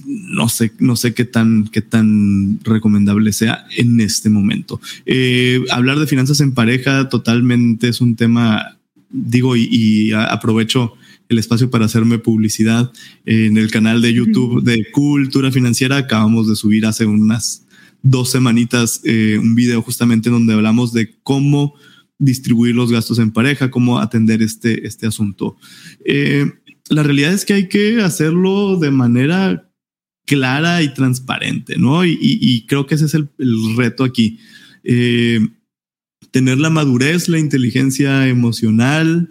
no 0.05 0.49
sé, 0.49 0.71
no 0.79 0.95
sé 0.95 1.13
qué 1.13 1.25
tan, 1.25 1.67
qué 1.67 1.81
tan 1.81 2.59
recomendable 2.63 3.33
sea 3.33 3.65
en 3.75 3.99
este 3.99 4.29
momento. 4.29 4.79
Eh, 5.05 5.63
hablar 5.71 5.99
de 5.99 6.07
finanzas 6.07 6.41
en 6.41 6.53
pareja 6.53 7.09
totalmente 7.09 7.87
es 7.87 8.01
un 8.01 8.15
tema, 8.15 8.76
digo, 9.09 9.55
y, 9.55 10.11
aprovecho 10.13 10.93
el 11.29 11.39
espacio 11.39 11.69
para 11.69 11.85
hacerme 11.85 12.19
publicidad 12.19 12.91
en 13.25 13.57
el 13.57 13.69
canal 13.69 14.01
de 14.01 14.13
YouTube 14.13 14.63
de 14.63 14.85
Cultura 14.91 15.51
Financiera. 15.51 15.97
Acabamos 15.97 16.47
de 16.47 16.55
subir 16.55 16.85
hace 16.85 17.05
unas 17.05 17.65
dos 18.01 18.31
semanitas 18.31 19.01
eh, 19.03 19.37
un 19.39 19.55
video 19.55 19.81
justamente 19.81 20.29
donde 20.29 20.53
hablamos 20.53 20.93
de 20.93 21.15
cómo 21.23 21.73
distribuir 22.19 22.75
los 22.75 22.91
gastos 22.91 23.19
en 23.19 23.31
pareja, 23.31 23.69
cómo 23.69 23.99
atender 23.99 24.41
este, 24.41 24.87
este 24.87 25.07
asunto. 25.07 25.57
Eh, 26.05 26.51
la 26.89 27.03
realidad 27.03 27.33
es 27.33 27.45
que 27.45 27.53
hay 27.53 27.67
que 27.67 28.01
hacerlo 28.01 28.77
de 28.77 28.91
manera 28.91 29.69
clara 30.25 30.81
y 30.81 30.93
transparente, 30.93 31.77
¿no? 31.77 32.05
Y, 32.05 32.65
creo 32.67 32.85
que 32.85 32.95
ese 32.95 33.05
es 33.05 33.13
el, 33.13 33.29
reto 33.75 34.03
aquí. 34.03 34.39
Eh, 34.83 35.39
tener 36.37 36.59
la 36.59 36.69
madurez, 36.69 37.29
la 37.29 37.39
inteligencia 37.39 38.27
emocional 38.27 39.27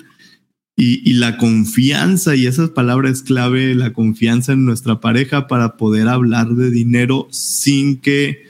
y, 0.77 1.13
la 1.13 1.39
confianza, 1.39 2.35
y 2.35 2.49
esa 2.49 2.75
palabra 2.75 3.09
es 3.09 3.23
clave, 3.23 3.77
la 3.77 3.93
confianza 3.93 4.55
en 4.55 4.65
nuestra 4.65 4.99
pareja 4.99 5.47
para 5.47 5.77
poder 5.77 6.09
hablar 6.09 6.49
de 6.57 6.69
dinero 6.69 7.29
sin 7.31 7.99
que 7.99 8.43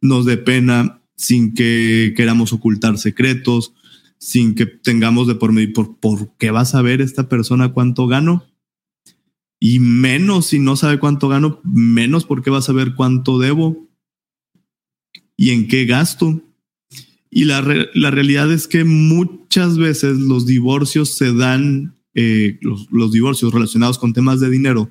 nos 0.00 0.24
dé 0.24 0.38
pena, 0.38 1.02
sin 1.16 1.52
que 1.52 2.14
queramos 2.16 2.54
ocultar 2.54 2.96
secretos, 2.96 3.74
sin 4.16 4.54
que 4.54 4.64
tengamos 4.64 5.28
de 5.28 5.34
por 5.34 5.52
medio 5.52 5.74
por, 5.74 5.98
por 5.98 6.34
qué 6.38 6.50
va 6.50 6.62
a 6.62 6.64
saber 6.64 7.02
esta 7.02 7.28
persona 7.28 7.74
cuánto 7.74 8.06
gano 8.06 8.46
y 9.60 9.80
menos 9.80 10.46
si 10.46 10.58
no 10.60 10.76
sabe 10.76 10.98
cuánto 10.98 11.28
gano, 11.28 11.60
menos 11.62 12.24
porque 12.24 12.48
va 12.48 12.58
a 12.58 12.62
saber 12.62 12.94
cuánto 12.94 13.38
debo 13.38 13.86
y 15.36 15.50
en 15.50 15.68
qué 15.68 15.84
gasto. 15.84 16.40
Y 17.30 17.44
la, 17.44 17.62
la 17.94 18.10
realidad 18.10 18.50
es 18.52 18.66
que 18.66 18.84
muchas 18.84 19.76
veces 19.76 20.18
los 20.18 20.46
divorcios 20.46 21.16
se 21.16 21.34
dan, 21.34 21.94
eh, 22.14 22.58
los, 22.62 23.12
divorcios 23.12 23.52
relacionados 23.52 23.98
con 23.98 24.12
temas 24.12 24.40
de 24.40 24.50
dinero, 24.50 24.90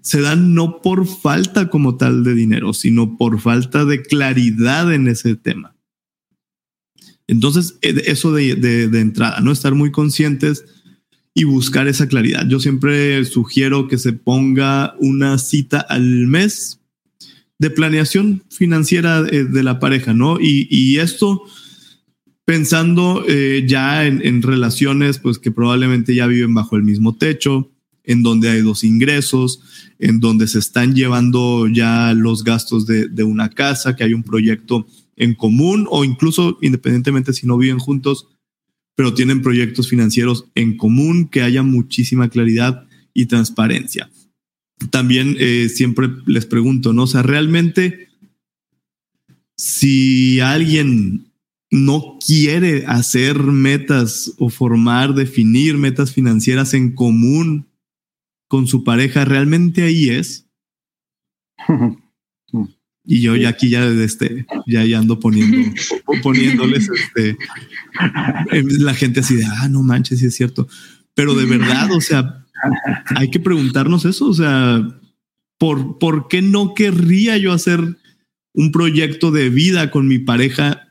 se 0.00 0.20
dan 0.20 0.54
no 0.54 0.82
por 0.82 1.06
falta 1.06 1.70
como 1.70 1.96
tal 1.96 2.24
de 2.24 2.34
dinero, 2.34 2.74
sino 2.74 3.16
por 3.16 3.40
falta 3.40 3.84
de 3.84 4.02
claridad 4.02 4.92
en 4.92 5.08
ese 5.08 5.36
tema. 5.36 5.76
Entonces, 7.26 7.78
e, 7.80 8.02
eso 8.06 8.32
de, 8.32 8.56
de, 8.56 8.88
de, 8.88 9.00
entrada, 9.00 9.40
¿no? 9.40 9.52
Estar 9.52 9.74
muy 9.74 9.92
conscientes 9.92 10.64
y 11.34 11.44
buscar 11.44 11.88
esa 11.88 12.08
claridad. 12.08 12.46
Yo 12.48 12.60
siempre 12.60 13.24
sugiero 13.24 13.88
que 13.88 13.96
se 13.96 14.12
ponga 14.12 14.94
una 14.98 15.38
cita 15.38 15.80
al 15.80 16.26
mes 16.26 16.80
de 17.58 17.70
planeación 17.70 18.42
financiera 18.50 19.22
de, 19.22 19.44
de 19.44 19.62
la 19.62 19.78
pareja, 19.78 20.12
¿no? 20.12 20.40
Y, 20.40 20.66
y 20.70 20.98
esto 20.98 21.42
pensando 22.44 23.24
eh, 23.26 23.64
ya 23.66 24.06
en, 24.06 24.24
en, 24.24 24.42
relaciones, 24.42 25.18
pues 25.18 25.38
que 25.38 25.50
probablemente 25.50 26.14
ya 26.14 26.26
viven 26.26 26.54
bajo 26.54 26.76
el 26.76 26.82
mismo 26.82 27.16
techo, 27.16 27.70
en 28.02 28.22
donde 28.22 28.50
hay 28.50 28.60
dos 28.60 28.84
ingresos, 28.84 29.60
en 29.98 30.20
donde 30.20 30.46
se 30.46 30.58
están 30.58 30.94
llevando 30.94 31.66
ya 31.68 32.12
los 32.12 32.44
gastos 32.44 32.86
de, 32.86 33.08
de 33.08 33.24
una 33.24 33.48
casa, 33.48 33.96
que 33.96 34.04
hay 34.04 34.12
un 34.12 34.22
proyecto 34.22 34.86
en 35.16 35.34
común 35.34 35.86
o 35.90 36.04
incluso 36.04 36.58
independientemente 36.60 37.32
si 37.32 37.46
no 37.46 37.56
viven 37.56 37.78
juntos, 37.78 38.28
pero 38.94 39.14
tienen 39.14 39.42
proyectos 39.42 39.88
financieros 39.88 40.46
en 40.54 40.76
común, 40.76 41.28
que 41.28 41.42
haya 41.42 41.62
muchísima 41.62 42.28
claridad 42.28 42.86
y 43.14 43.26
transparencia. 43.26 44.10
También 44.90 45.36
eh, 45.38 45.68
siempre 45.68 46.08
les 46.26 46.46
pregunto, 46.46 46.92
¿no? 46.92 47.04
O 47.04 47.06
sea, 47.06 47.22
realmente, 47.22 48.08
si 49.56 50.40
alguien 50.40 51.32
no 51.70 52.18
quiere 52.24 52.86
hacer 52.86 53.38
metas 53.42 54.32
o 54.38 54.48
formar, 54.48 55.14
definir 55.14 55.76
metas 55.76 56.12
financieras 56.12 56.74
en 56.74 56.94
común 56.94 57.66
con 58.48 58.66
su 58.66 58.84
pareja, 58.84 59.24
¿realmente 59.24 59.82
ahí 59.82 60.10
es? 60.10 60.46
Y 63.06 63.20
yo 63.20 63.36
ya 63.36 63.50
aquí 63.50 63.68
ya 63.68 63.84
este, 63.84 64.46
ya, 64.66 64.84
ya 64.84 64.98
ando 64.98 65.20
poniendo, 65.20 65.58
poniéndoles 66.22 66.88
este, 66.88 67.36
la 68.78 68.94
gente 68.94 69.20
así 69.20 69.36
de, 69.36 69.44
ah, 69.44 69.68
no 69.68 69.82
manches, 69.82 70.20
sí 70.20 70.26
es 70.26 70.34
cierto. 70.34 70.68
Pero 71.14 71.34
de 71.34 71.44
verdad, 71.44 71.90
o 71.92 72.00
sea, 72.00 72.43
hay 73.16 73.30
que 73.30 73.40
preguntarnos 73.40 74.04
eso, 74.04 74.26
o 74.26 74.34
sea, 74.34 75.00
¿por, 75.58 75.98
¿por 75.98 76.28
qué 76.28 76.42
no 76.42 76.74
querría 76.74 77.36
yo 77.36 77.52
hacer 77.52 77.98
un 78.54 78.72
proyecto 78.72 79.30
de 79.30 79.50
vida 79.50 79.90
con 79.90 80.06
mi 80.06 80.18
pareja 80.18 80.84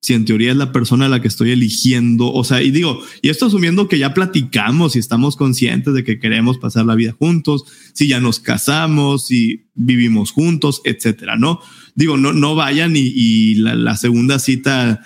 si 0.00 0.14
en 0.14 0.24
teoría 0.24 0.52
es 0.52 0.56
la 0.56 0.72
persona 0.72 1.06
a 1.06 1.08
la 1.08 1.20
que 1.20 1.28
estoy 1.28 1.50
eligiendo, 1.50 2.32
o 2.32 2.44
sea, 2.44 2.62
y 2.62 2.70
digo, 2.70 3.02
y 3.20 3.30
esto 3.30 3.46
asumiendo 3.46 3.88
que 3.88 3.98
ya 3.98 4.14
platicamos 4.14 4.94
y 4.94 5.00
estamos 5.00 5.36
conscientes 5.36 5.92
de 5.92 6.04
que 6.04 6.20
queremos 6.20 6.58
pasar 6.58 6.86
la 6.86 6.94
vida 6.94 7.16
juntos, 7.18 7.64
si 7.94 8.06
ya 8.06 8.20
nos 8.20 8.38
casamos, 8.38 9.26
si 9.26 9.66
vivimos 9.74 10.30
juntos, 10.30 10.82
etcétera, 10.84 11.36
¿no? 11.36 11.60
Digo, 11.96 12.16
no, 12.16 12.32
no 12.32 12.54
vayan 12.54 12.92
y, 12.94 13.56
la, 13.56 13.96
segunda 13.96 14.38
cita 14.38 15.02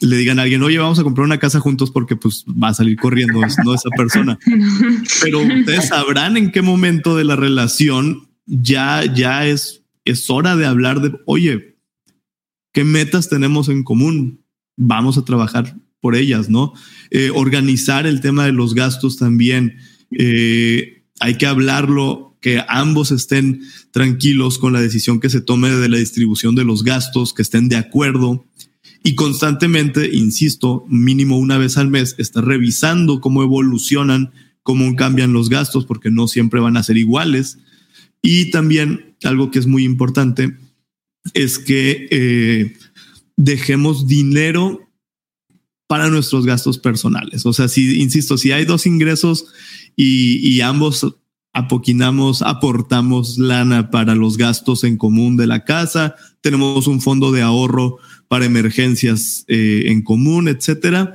le 0.00 0.16
digan 0.16 0.38
a 0.38 0.42
alguien, 0.42 0.62
oye, 0.62 0.78
vamos 0.78 0.98
a 0.98 1.04
comprar 1.04 1.24
una 1.24 1.38
casa 1.38 1.60
juntos 1.60 1.90
porque 1.90 2.16
pues 2.16 2.44
va 2.46 2.68
a 2.68 2.74
salir 2.74 2.96
corriendo, 2.96 3.40
no 3.64 3.74
esa 3.74 3.90
persona. 3.96 4.38
Pero 5.22 5.40
ustedes 5.40 5.88
sabrán 5.88 6.36
en 6.36 6.50
qué 6.50 6.62
momento 6.62 7.16
de 7.16 7.24
la 7.24 7.36
relación 7.36 8.28
ya, 8.46 9.04
ya 9.04 9.46
es, 9.46 9.82
es 10.04 10.28
hora 10.30 10.56
de 10.56 10.66
hablar 10.66 11.00
de, 11.00 11.12
oye, 11.26 11.74
¿Qué 12.74 12.82
metas 12.82 13.28
tenemos 13.28 13.68
en 13.68 13.84
común? 13.84 14.44
Vamos 14.76 15.16
a 15.16 15.24
trabajar 15.24 15.76
por 16.00 16.16
ellas, 16.16 16.50
¿no? 16.50 16.74
Eh, 17.12 17.30
organizar 17.32 18.04
el 18.04 18.20
tema 18.20 18.44
de 18.44 18.52
los 18.52 18.74
gastos 18.74 19.16
también. 19.16 19.76
Eh, 20.10 21.04
hay 21.20 21.38
que 21.38 21.46
hablarlo, 21.46 22.36
que 22.40 22.60
ambos 22.68 23.12
estén 23.12 23.62
tranquilos 23.92 24.58
con 24.58 24.72
la 24.72 24.80
decisión 24.80 25.20
que 25.20 25.30
se 25.30 25.40
tome 25.40 25.70
de 25.70 25.88
la 25.88 25.98
distribución 25.98 26.56
de 26.56 26.64
los 26.64 26.82
gastos, 26.82 27.32
que 27.32 27.42
estén 27.42 27.68
de 27.68 27.76
acuerdo 27.76 28.44
y 29.06 29.16
constantemente, 29.16 30.08
insisto, 30.16 30.86
mínimo 30.88 31.38
una 31.38 31.58
vez 31.58 31.76
al 31.76 31.90
mes, 31.90 32.14
estar 32.16 32.42
revisando 32.42 33.20
cómo 33.20 33.42
evolucionan, 33.42 34.32
cómo 34.62 34.96
cambian 34.96 35.34
los 35.34 35.50
gastos, 35.50 35.84
porque 35.84 36.10
no 36.10 36.26
siempre 36.26 36.58
van 36.58 36.78
a 36.78 36.82
ser 36.82 36.96
iguales. 36.96 37.58
Y 38.22 38.50
también 38.50 39.14
algo 39.22 39.50
que 39.50 39.58
es 39.58 39.66
muy 39.66 39.84
importante 39.84 40.56
es 41.34 41.58
que 41.58 42.08
eh, 42.10 42.78
dejemos 43.36 44.08
dinero 44.08 44.90
para 45.86 46.08
nuestros 46.08 46.46
gastos 46.46 46.78
personales. 46.78 47.44
O 47.44 47.52
sea, 47.52 47.68
si, 47.68 48.00
insisto, 48.00 48.38
si 48.38 48.52
hay 48.52 48.64
dos 48.64 48.86
ingresos 48.86 49.44
y 49.96 50.62
ambos 50.62 51.14
apoquinamos, 51.54 52.42
aportamos 52.42 53.38
lana 53.38 53.90
para 53.90 54.14
los 54.14 54.36
gastos 54.36 54.84
en 54.84 54.98
común 54.98 55.36
de 55.36 55.46
la 55.46 55.64
casa, 55.64 56.16
tenemos 56.40 56.86
un 56.88 57.00
fondo 57.00 57.32
de 57.32 57.42
ahorro 57.42 57.98
para 58.28 58.44
emergencias 58.44 59.44
eh, 59.48 59.84
en 59.86 60.02
común, 60.02 60.48
etcétera, 60.48 61.14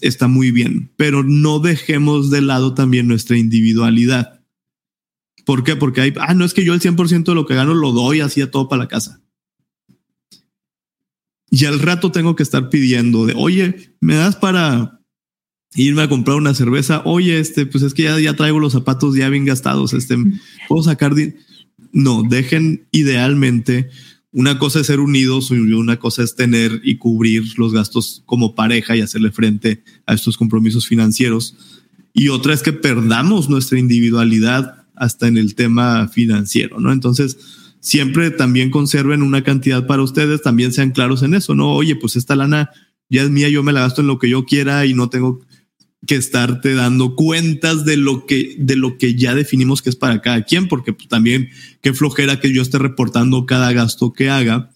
está 0.00 0.28
muy 0.28 0.52
bien, 0.52 0.92
pero 0.96 1.24
no 1.24 1.58
dejemos 1.58 2.30
de 2.30 2.40
lado 2.40 2.72
también 2.72 3.08
nuestra 3.08 3.36
individualidad. 3.36 4.40
¿Por 5.44 5.64
qué? 5.64 5.74
Porque 5.74 6.00
hay, 6.00 6.14
ah, 6.20 6.34
no 6.34 6.44
es 6.44 6.54
que 6.54 6.64
yo 6.64 6.72
el 6.72 6.80
100% 6.80 7.24
de 7.24 7.34
lo 7.34 7.44
que 7.44 7.56
gano 7.56 7.74
lo 7.74 7.90
doy 7.92 8.20
así 8.20 8.40
a 8.40 8.50
todo 8.50 8.68
para 8.68 8.84
la 8.84 8.88
casa. 8.88 9.20
Y 11.50 11.64
al 11.64 11.80
rato 11.80 12.12
tengo 12.12 12.36
que 12.36 12.44
estar 12.44 12.70
pidiendo 12.70 13.26
de, 13.26 13.34
oye, 13.36 13.96
¿me 14.00 14.14
das 14.14 14.36
para 14.36 14.99
irme 15.74 16.02
a 16.02 16.08
comprar 16.08 16.36
una 16.36 16.54
cerveza? 16.54 17.02
Oye, 17.04 17.38
este, 17.38 17.66
pues 17.66 17.82
es 17.84 17.94
que 17.94 18.04
ya, 18.04 18.18
ya 18.18 18.34
traigo 18.34 18.58
los 18.58 18.72
zapatos 18.72 19.14
ya 19.14 19.28
bien 19.28 19.44
gastados, 19.44 19.92
este, 19.92 20.16
puedo 20.68 20.82
sacar... 20.82 21.14
No, 21.92 22.22
dejen 22.22 22.86
idealmente, 22.92 23.90
una 24.32 24.58
cosa 24.60 24.80
es 24.80 24.86
ser 24.86 25.00
unidos 25.00 25.50
y 25.50 25.54
una 25.54 25.98
cosa 25.98 26.22
es 26.22 26.36
tener 26.36 26.80
y 26.84 26.98
cubrir 26.98 27.42
los 27.58 27.72
gastos 27.72 28.22
como 28.26 28.54
pareja 28.54 28.96
y 28.96 29.00
hacerle 29.00 29.32
frente 29.32 29.82
a 30.06 30.14
estos 30.14 30.36
compromisos 30.36 30.86
financieros. 30.86 31.56
Y 32.12 32.28
otra 32.28 32.54
es 32.54 32.62
que 32.62 32.72
perdamos 32.72 33.48
nuestra 33.48 33.78
individualidad 33.78 34.86
hasta 34.94 35.26
en 35.26 35.36
el 35.36 35.54
tema 35.54 36.06
financiero, 36.08 36.78
¿no? 36.78 36.92
Entonces, 36.92 37.38
siempre 37.80 38.30
también 38.30 38.70
conserven 38.70 39.22
una 39.22 39.42
cantidad 39.42 39.86
para 39.86 40.02
ustedes, 40.02 40.42
también 40.42 40.72
sean 40.72 40.92
claros 40.92 41.22
en 41.22 41.34
eso, 41.34 41.54
¿no? 41.54 41.72
Oye, 41.72 41.96
pues 41.96 42.14
esta 42.14 42.36
lana 42.36 42.70
ya 43.08 43.22
es 43.22 43.30
mía, 43.30 43.48
yo 43.48 43.62
me 43.62 43.72
la 43.72 43.80
gasto 43.80 44.02
en 44.02 44.06
lo 44.06 44.18
que 44.18 44.28
yo 44.28 44.44
quiera 44.44 44.86
y 44.86 44.94
no 44.94 45.08
tengo 45.08 45.40
que 46.06 46.14
estarte 46.14 46.74
dando 46.74 47.14
cuentas 47.14 47.84
de 47.84 47.96
lo 47.96 48.26
que 48.26 48.56
de 48.58 48.76
lo 48.76 48.96
que 48.96 49.14
ya 49.14 49.34
definimos 49.34 49.82
que 49.82 49.90
es 49.90 49.96
para 49.96 50.22
cada 50.22 50.44
quien, 50.44 50.68
porque 50.68 50.92
pues, 50.92 51.08
también 51.08 51.50
qué 51.82 51.92
flojera 51.92 52.40
que 52.40 52.52
yo 52.52 52.62
esté 52.62 52.78
reportando 52.78 53.46
cada 53.46 53.72
gasto 53.72 54.12
que 54.12 54.30
haga. 54.30 54.70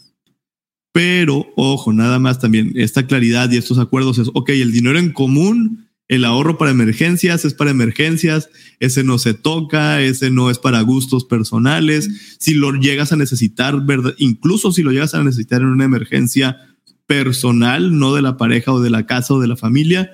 Pero 0.93 1.47
ojo, 1.57 1.93
nada 1.93 2.19
más 2.19 2.39
también 2.39 2.73
esta 2.77 3.07
claridad 3.07 3.51
y 3.51 3.57
estos 3.57 3.79
acuerdos 3.79 4.19
es, 4.19 4.29
ok, 4.33 4.51
el 4.51 4.73
dinero 4.73 4.99
en 4.99 5.13
común 5.13 5.85
el 6.07 6.25
ahorro 6.25 6.59
para 6.59 6.71
emergencias 6.71 7.45
es 7.45 7.55
para 7.55 7.71
emergencias, 7.71 8.51
ese 8.79 9.05
no 9.05 9.19
se 9.19 9.33
toca, 9.33 10.03
ese 10.03 10.31
no 10.31 10.51
es 10.51 10.59
para 10.59 10.83
gustos 10.83 11.25
personales. 11.25 12.37
Si 12.39 12.55
lo 12.55 12.73
llegas 12.73 13.13
a 13.13 13.17
necesitar, 13.17 13.85
¿verdad? 13.87 14.15
incluso 14.19 14.71
si 14.71 14.83
lo 14.83 14.93
llegas 14.93 15.15
a 15.15 15.25
necesitar 15.25 15.63
en 15.63 15.69
una 15.69 15.85
emergencia 15.85 16.59
personal, 17.07 17.99
no 17.99 18.15
de 18.15 18.23
la 18.23 18.37
pareja 18.37 18.73
o 18.73 18.81
de 18.81 18.91
la 18.91 19.07
casa 19.07 19.35
o 19.35 19.41
de 19.41 19.49
la 19.49 19.57
familia, 19.57 20.11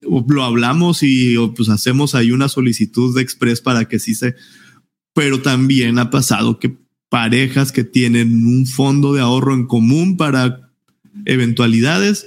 lo 0.00 0.44
hablamos 0.44 1.02
y 1.02 1.36
pues 1.56 1.68
hacemos 1.68 2.14
ahí 2.14 2.30
una 2.30 2.48
solicitud 2.48 3.14
de 3.14 3.22
express 3.22 3.60
para 3.60 3.86
que 3.86 3.98
sí 3.98 4.14
se... 4.14 4.34
Pero 5.14 5.42
también 5.42 5.98
ha 5.98 6.10
pasado 6.10 6.58
que 6.58 6.76
parejas 7.08 7.72
que 7.72 7.84
tienen 7.84 8.44
un 8.44 8.66
fondo 8.66 9.12
de 9.12 9.20
ahorro 9.20 9.54
en 9.54 9.66
común 9.66 10.16
para 10.16 10.70
eventualidades, 11.24 12.26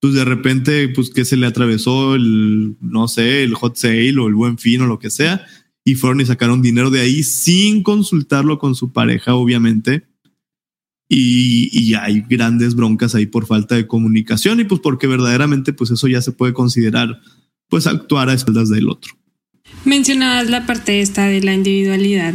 pues 0.00 0.14
de 0.14 0.24
repente, 0.24 0.88
pues 0.88 1.10
que 1.10 1.24
se 1.24 1.36
le 1.36 1.46
atravesó 1.46 2.14
el, 2.14 2.76
no 2.80 3.08
sé, 3.08 3.42
el 3.42 3.54
hot 3.54 3.76
sale 3.76 4.18
o 4.18 4.28
el 4.28 4.34
buen 4.34 4.58
fin 4.58 4.80
o 4.80 4.86
lo 4.86 4.98
que 4.98 5.10
sea, 5.10 5.46
y 5.84 5.94
fueron 5.94 6.20
y 6.20 6.26
sacaron 6.26 6.62
dinero 6.62 6.90
de 6.90 7.00
ahí 7.00 7.22
sin 7.22 7.82
consultarlo 7.82 8.58
con 8.58 8.74
su 8.74 8.92
pareja, 8.92 9.34
obviamente. 9.34 10.04
Y, 11.14 11.92
hay 11.94 12.24
grandes 12.26 12.74
broncas 12.74 13.14
ahí 13.14 13.26
por 13.26 13.46
falta 13.46 13.74
de 13.74 13.86
comunicación 13.86 14.60
y 14.60 14.64
pues 14.64 14.80
porque 14.80 15.06
verdaderamente 15.06 15.74
pues 15.74 15.90
eso 15.90 16.08
ya 16.08 16.22
se 16.22 16.32
puede 16.32 16.54
considerar 16.54 17.20
pues 17.68 17.86
actuar 17.86 18.30
a 18.30 18.32
espaldas 18.32 18.70
del 18.70 18.88
otro. 18.88 19.12
Mencionabas 19.84 20.48
la 20.48 20.64
parte 20.64 21.00
esta 21.00 21.26
de 21.26 21.42
la 21.42 21.52
individualidad 21.52 22.34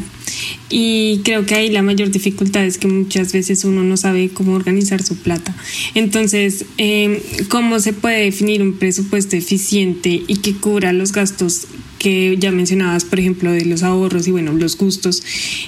Y 0.69 1.21
creo 1.23 1.45
que 1.45 1.55
ahí 1.55 1.69
la 1.69 1.81
mayor 1.81 2.11
dificultad 2.11 2.65
es 2.65 2.77
que 2.77 2.87
muchas 2.87 3.31
veces 3.31 3.63
uno 3.63 3.83
no 3.83 3.95
sabe 3.95 4.29
cómo 4.29 4.53
organizar 4.53 5.01
su 5.01 5.15
plata. 5.15 5.55
Entonces, 5.95 6.65
em, 6.77 7.19
¿cómo 7.49 7.79
se 7.79 7.93
puede 7.93 8.25
definir 8.25 8.61
un 8.61 8.73
presupuesto 8.73 9.35
eficiente 9.35 10.23
y 10.27 10.37
que 10.37 10.53
cubra 10.53 10.91
los 10.91 11.13
gastos 11.13 11.67
que 11.99 12.35
ya 12.37 12.51
mencionabas, 12.51 13.05
por 13.05 13.19
ejemplo, 13.19 13.51
de 13.51 13.65
los 13.65 13.81
ahorros 13.83 14.27
y 14.27 14.31
bueno, 14.31 14.51
los 14.51 14.77
gustos? 14.77 15.23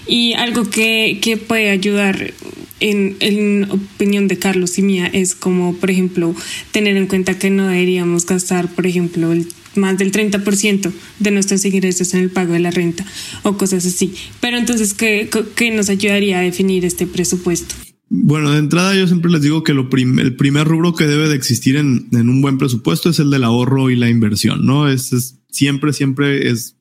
Y 0.06 0.34
algo 0.34 0.70
que, 0.70 1.20
que 1.22 1.38
puede 1.38 1.70
ayudar 1.70 2.34
en, 2.82 3.15
en, 3.20 3.70
opinión 3.72 4.27
de 4.27 4.38
Carlos 4.38 4.77
y 4.79 4.82
mía 4.82 5.10
es 5.12 5.34
como, 5.34 5.75
por 5.75 5.91
ejemplo, 5.91 6.36
tener 6.72 6.98
en 6.98 7.08
cuenta 7.08 7.38
que 7.38 7.50
no 7.50 7.68
deberíamos 7.68 8.25
gastar, 8.25 8.74
por 8.74 8.86
ejemplo, 8.86 9.32
el 9.32 9.48
más 9.80 9.98
del 9.98 10.12
30% 10.12 10.92
de 11.20 11.32
nuestros 11.32 11.66
ingresos 11.66 12.14
en 12.14 12.22
el 12.22 12.30
pago 12.30 12.54
de 12.54 12.60
la 12.60 12.72
renta 12.72 13.06
o 13.44 13.58
cosas 13.58 13.86
así. 13.86 14.14
Pero 14.40 14.58
entonces, 14.58 14.94
¿qué, 14.94 15.30
qué 15.56 15.72
nos 15.72 15.90
ayudaría 15.90 16.40
a 16.40 16.42
definir 16.42 16.86
este 16.86 17.08
presupuesto? 17.08 17.76
Bueno, 18.10 18.52
de 18.52 18.58
entrada 18.58 18.96
yo 18.96 19.06
siempre 19.06 19.32
les 19.32 19.44
digo 19.44 19.64
que 19.64 19.76
lo 19.76 19.88
el 19.92 20.36
primer 20.36 20.68
rubro 20.68 20.96
que 20.96 21.06
debe 21.06 21.30
de 21.30 21.36
existir 21.36 21.76
en, 21.76 22.08
en, 22.12 22.30
un 22.30 22.42
buen 22.42 22.58
presupuesto 22.58 23.10
es 23.10 23.20
el 23.20 23.30
del 23.30 23.44
ahorro 23.44 23.92
y 23.92 23.96
la 23.96 24.10
inversión, 24.10 24.66
¿no? 24.66 24.90
Es, 24.90 25.14
es, 25.14 25.40
siempre, 25.50 25.94
siempre 25.94 26.50
es, 26.50 26.76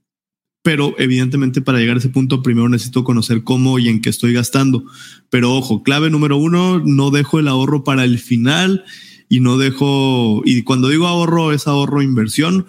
pero 0.63 0.95
evidentemente 0.99 1.61
para 1.61 1.79
llegar 1.79 1.97
a 1.97 1.99
ese 1.99 2.09
punto 2.09 2.43
primero 2.43 2.69
necesito 2.71 3.05
conocer 3.05 3.45
cómo 3.45 3.79
y 3.79 3.89
en 3.89 4.01
qué 4.01 4.09
estoy 4.09 4.33
gastando. 4.33 4.85
Pero 5.29 5.55
ojo, 5.55 5.83
clave 5.83 6.09
número 6.09 6.39
uno, 6.39 6.81
no 6.83 7.11
dejo 7.11 7.39
el 7.39 7.49
ahorro 7.49 7.85
para 7.85 8.05
el 8.05 8.19
final 8.19 8.85
y 9.29 9.41
no 9.41 9.59
dejo, 9.59 10.41
y 10.47 10.63
cuando 10.63 10.89
digo 10.89 11.07
ahorro 11.07 11.53
es 11.53 11.67
ahorro 11.67 12.01
inversión, 12.01 12.67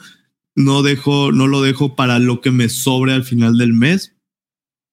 no 0.59 0.83
dejo, 0.83 1.31
no 1.31 1.47
lo 1.47 1.61
dejo 1.61 1.95
para 1.95 2.19
lo 2.19 2.41
que 2.41 2.51
me 2.51 2.67
sobre 2.67 3.13
al 3.13 3.23
final 3.23 3.57
del 3.57 3.71
mes, 3.71 4.17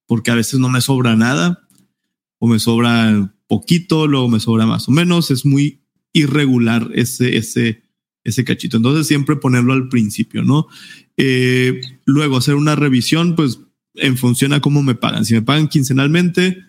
porque 0.06 0.30
a 0.30 0.36
veces 0.36 0.60
no 0.60 0.68
me 0.68 0.80
sobra 0.80 1.16
nada, 1.16 1.66
o 2.38 2.46
me 2.46 2.60
sobra 2.60 3.34
poquito, 3.48 4.06
luego 4.06 4.28
me 4.28 4.38
sobra 4.38 4.64
más 4.64 4.88
o 4.88 4.92
menos, 4.92 5.32
es 5.32 5.44
muy 5.44 5.82
irregular 6.12 6.88
ese, 6.94 7.36
ese, 7.36 7.82
ese 8.22 8.44
cachito. 8.44 8.76
Entonces 8.76 9.08
siempre 9.08 9.34
ponerlo 9.34 9.72
al 9.72 9.88
principio, 9.88 10.44
¿no? 10.44 10.68
Eh, 11.16 11.80
luego 12.04 12.36
hacer 12.36 12.54
una 12.54 12.76
revisión, 12.76 13.34
pues 13.34 13.58
en 13.94 14.16
función 14.16 14.52
a 14.52 14.60
cómo 14.60 14.84
me 14.84 14.94
pagan. 14.94 15.24
Si 15.24 15.34
me 15.34 15.42
pagan 15.42 15.66
quincenalmente, 15.66 16.62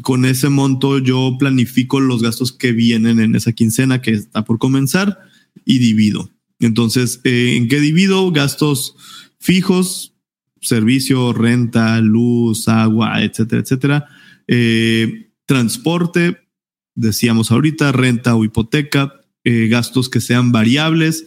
con 0.00 0.24
ese 0.24 0.48
monto 0.48 0.98
yo 0.98 1.36
planifico 1.38 2.00
los 2.00 2.22
gastos 2.22 2.52
que 2.52 2.72
vienen 2.72 3.20
en 3.20 3.36
esa 3.36 3.52
quincena 3.52 4.00
que 4.00 4.12
está 4.12 4.46
por 4.46 4.58
comenzar 4.58 5.18
y 5.66 5.78
divido. 5.78 6.30
Entonces, 6.60 7.20
eh, 7.24 7.54
¿en 7.56 7.68
qué 7.68 7.80
divido? 7.80 8.30
Gastos 8.32 8.96
fijos, 9.38 10.14
servicio, 10.60 11.32
renta, 11.32 12.00
luz, 12.00 12.68
agua, 12.68 13.22
etcétera, 13.22 13.62
etcétera. 13.62 14.06
Eh, 14.48 15.30
transporte, 15.46 16.38
decíamos 16.94 17.52
ahorita, 17.52 17.92
renta 17.92 18.34
o 18.34 18.44
hipoteca, 18.44 19.20
eh, 19.44 19.68
gastos 19.68 20.08
que 20.08 20.20
sean 20.20 20.50
variables, 20.50 21.26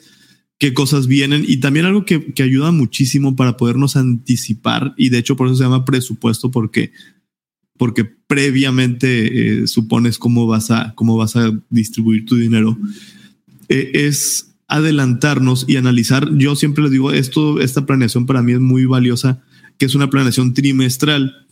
qué 0.57 0.73
cosas 0.73 1.07
vienen 1.07 1.45
y 1.47 1.57
también 1.57 1.85
algo 1.85 2.05
que, 2.05 2.33
que 2.33 2.43
ayuda 2.43 2.71
muchísimo 2.71 3.35
para 3.35 3.57
podernos 3.57 3.95
anticipar 3.95 4.93
y 4.97 5.09
de 5.09 5.17
hecho 5.17 5.35
por 5.35 5.47
eso 5.47 5.55
se 5.55 5.63
llama 5.63 5.85
presupuesto 5.85 6.51
porque 6.51 6.91
porque 7.77 8.05
previamente 8.05 9.65
supones 9.65 10.19
cómo 10.19 10.45
vas 10.45 10.69
a, 10.69 10.93
cómo 10.93 11.17
vas 11.17 11.35
a 11.35 11.51
distribuir 11.71 12.27
tu 12.27 12.35
dinero, 12.35 12.77
es 13.67 14.50
adelantarnos 14.71 15.65
y 15.67 15.77
analizar. 15.77 16.29
Yo 16.37 16.55
siempre 16.55 16.83
les 16.83 16.91
digo, 16.91 17.11
esto, 17.11 17.59
esta 17.59 17.85
planeación 17.85 18.25
para 18.25 18.41
mí 18.41 18.53
es 18.53 18.59
muy 18.59 18.85
valiosa, 18.85 19.43
que 19.77 19.85
es 19.85 19.95
una 19.95 20.09
planeación 20.09 20.53
trimestral. 20.53 21.47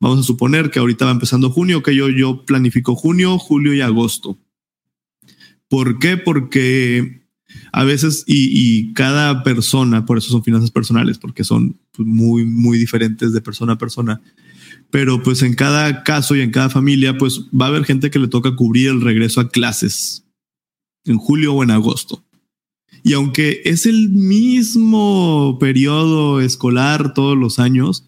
Vamos 0.00 0.20
a 0.20 0.22
suponer 0.22 0.70
que 0.70 0.78
ahorita 0.78 1.04
va 1.04 1.10
empezando 1.12 1.50
junio, 1.50 1.82
que 1.82 1.94
yo, 1.94 2.08
yo 2.08 2.44
planifico 2.44 2.94
junio, 2.94 3.38
julio 3.38 3.72
y 3.74 3.80
agosto. 3.80 4.38
¿Por 5.68 5.98
qué? 5.98 6.16
Porque 6.16 7.22
a 7.72 7.84
veces, 7.84 8.24
y, 8.26 8.92
cada 8.94 9.42
persona, 9.42 10.04
por 10.04 10.18
eso 10.18 10.30
son 10.30 10.42
finanzas 10.42 10.70
personales, 10.70 11.18
porque 11.18 11.44
son 11.44 11.78
pues, 11.92 12.06
muy, 12.06 12.44
muy 12.44 12.78
diferentes 12.78 13.32
de 13.32 13.40
persona 13.40 13.74
a 13.74 13.78
persona 13.78 14.20
pero 14.90 15.22
pues 15.22 15.42
en 15.42 15.54
cada 15.54 16.02
caso 16.02 16.34
y 16.34 16.40
en 16.40 16.50
cada 16.50 16.68
familia, 16.68 17.16
pues 17.16 17.42
va 17.48 17.66
a 17.66 17.68
haber 17.68 17.84
gente 17.84 18.10
que 18.10 18.18
le 18.18 18.28
toca 18.28 18.56
cubrir 18.56 18.88
el 18.88 19.00
regreso 19.00 19.40
a 19.40 19.48
clases 19.48 20.24
en 21.04 21.18
julio 21.18 21.54
o 21.54 21.62
en 21.62 21.70
agosto. 21.70 22.24
Y 23.02 23.14
aunque 23.14 23.62
es 23.64 23.86
el 23.86 24.10
mismo 24.10 25.58
periodo 25.58 26.40
escolar 26.40 27.14
todos 27.14 27.36
los 27.36 27.58
años, 27.58 28.04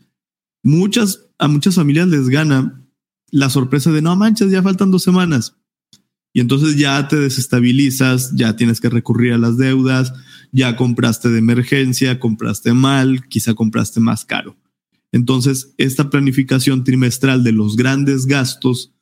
muchas, 0.62 1.26
a 1.38 1.48
muchas 1.48 1.76
familias 1.76 2.08
les 2.08 2.28
gana 2.28 2.82
la 3.30 3.50
sorpresa 3.50 3.90
de 3.90 4.02
no 4.02 4.14
manches, 4.16 4.50
ya 4.50 4.62
faltan 4.62 4.90
dos 4.90 5.02
semanas. 5.02 5.56
Y 6.34 6.40
entonces 6.40 6.76
ya 6.76 7.08
te 7.08 7.16
desestabilizas, 7.16 8.32
ya 8.34 8.56
tienes 8.56 8.80
que 8.80 8.88
recurrir 8.88 9.34
a 9.34 9.38
las 9.38 9.58
deudas, 9.58 10.12
ya 10.50 10.76
compraste 10.76 11.28
de 11.28 11.38
emergencia, 11.38 12.18
compraste 12.20 12.72
mal, 12.72 13.28
quizá 13.28 13.54
compraste 13.54 14.00
más 14.00 14.24
caro. 14.24 14.56
Entonces, 15.12 15.74
esta 15.76 16.08
planificación 16.08 16.84
trimestral 16.84 17.44
de 17.44 17.52
los 17.52 17.76
grandes 17.76 18.24
gastos 18.24 18.92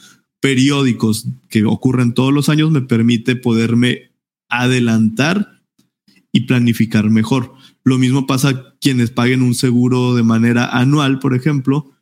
periódicos 0.41 1.27
que 1.49 1.65
ocurren 1.65 2.15
todos 2.15 2.33
los 2.33 2.49
años 2.49 2.71
me 2.73 2.81
permite 2.81 3.37
poderme 3.37 4.11
adelantar 4.49 5.60
y 6.33 6.43
planificar 6.43 7.11
mejor. 7.11 7.55
Lo 7.85 7.99
mismo 7.99 8.27
pasa 8.27 8.75
quienes 8.81 9.11
paguen 9.11 9.43
un 9.43 9.55
seguro 9.55 10.15
de 10.15 10.23
manera 10.23 10.67
anual, 10.67 11.19
por 11.19 11.35
ejemplo, 11.35 11.93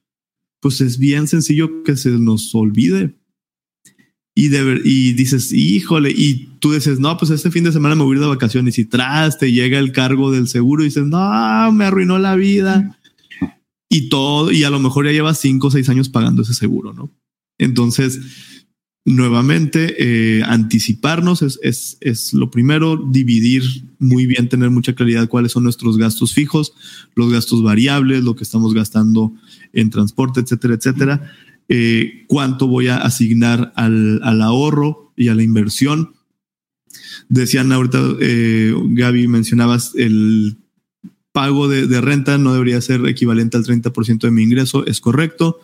pues 0.60 0.80
es 0.80 0.98
bien 0.98 1.28
sencillo 1.28 1.82
que 1.82 1.96
se 1.96 2.10
nos 2.10 2.54
olvide. 2.54 3.14
Y, 4.34 4.48
de, 4.48 4.80
y 4.84 5.14
dices, 5.14 5.52
híjole, 5.52 6.12
y 6.16 6.46
tú 6.60 6.72
dices, 6.72 7.00
no, 7.00 7.16
pues 7.16 7.32
este 7.32 7.50
fin 7.50 7.64
de 7.64 7.72
semana 7.72 7.96
me 7.96 8.04
voy 8.04 8.12
a 8.12 8.14
ir 8.16 8.20
de 8.20 8.28
vacaciones 8.28 8.78
y 8.78 8.84
tras 8.84 9.38
te 9.38 9.50
llega 9.50 9.80
el 9.80 9.90
cargo 9.90 10.30
del 10.30 10.46
seguro 10.46 10.82
y 10.82 10.86
dices, 10.86 11.06
no, 11.06 11.72
me 11.72 11.84
arruinó 11.84 12.18
la 12.18 12.36
vida 12.36 12.98
y 13.88 14.08
todo, 14.08 14.52
y 14.52 14.64
a 14.64 14.70
lo 14.70 14.78
mejor 14.78 15.06
ya 15.06 15.12
lleva 15.12 15.34
cinco 15.34 15.68
o 15.68 15.70
seis 15.70 15.88
años 15.88 16.08
pagando 16.08 16.42
ese 16.42 16.54
seguro, 16.54 16.92
¿no? 16.92 17.10
Entonces, 17.58 18.20
nuevamente, 19.08 19.94
eh, 19.98 20.42
anticiparnos 20.44 21.42
es, 21.42 21.58
es, 21.62 21.96
es, 22.00 22.34
lo 22.34 22.50
primero, 22.50 22.96
dividir 22.96 23.62
muy 23.98 24.26
bien, 24.26 24.48
tener 24.48 24.70
mucha 24.70 24.94
claridad 24.94 25.28
cuáles 25.28 25.52
son 25.52 25.64
nuestros 25.64 25.96
gastos 25.96 26.34
fijos, 26.34 26.74
los 27.14 27.32
gastos 27.32 27.62
variables, 27.62 28.22
lo 28.22 28.36
que 28.36 28.44
estamos 28.44 28.74
gastando 28.74 29.32
en 29.72 29.90
transporte, 29.90 30.40
etcétera, 30.40 30.74
etcétera. 30.74 31.32
Eh, 31.68 32.24
cuánto 32.28 32.66
voy 32.66 32.88
a 32.88 32.98
asignar 32.98 33.72
al, 33.76 34.20
al, 34.22 34.42
ahorro 34.42 35.12
y 35.16 35.28
a 35.28 35.34
la 35.34 35.42
inversión. 35.42 36.14
Decían 37.28 37.72
ahorita, 37.72 37.98
eh, 38.20 38.74
Gaby, 38.74 39.28
mencionabas 39.28 39.92
el 39.94 40.56
pago 41.32 41.68
de, 41.68 42.00
renta 42.00 42.36
no 42.38 42.52
debería 42.52 42.80
ser 42.80 43.06
equivalente 43.06 43.56
al 43.56 43.64
30% 43.64 44.20
de 44.20 44.30
mi 44.30 44.42
ingreso, 44.42 44.86
es 44.86 45.00
correcto. 45.00 45.60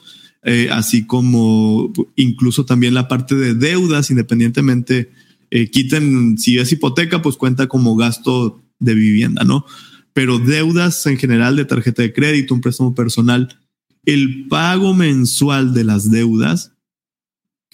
Eh, 0.46 0.68
así 0.70 1.06
como 1.06 1.90
incluso 2.16 2.66
también 2.66 2.92
la 2.92 3.08
parte 3.08 3.34
de 3.34 3.54
deudas, 3.54 4.10
independientemente, 4.10 5.10
eh, 5.50 5.70
quiten, 5.70 6.36
si 6.36 6.58
es 6.58 6.70
hipoteca, 6.70 7.22
pues 7.22 7.36
cuenta 7.36 7.66
como 7.66 7.96
gasto 7.96 8.62
de 8.78 8.94
vivienda, 8.94 9.44
¿no? 9.44 9.64
Pero 10.12 10.38
deudas 10.38 11.06
en 11.06 11.16
general 11.16 11.56
de 11.56 11.64
tarjeta 11.64 12.02
de 12.02 12.12
crédito, 12.12 12.54
un 12.54 12.60
préstamo 12.60 12.94
personal, 12.94 13.58
el 14.04 14.46
pago 14.48 14.92
mensual 14.92 15.72
de 15.72 15.84
las 15.84 16.10
deudas, 16.10 16.72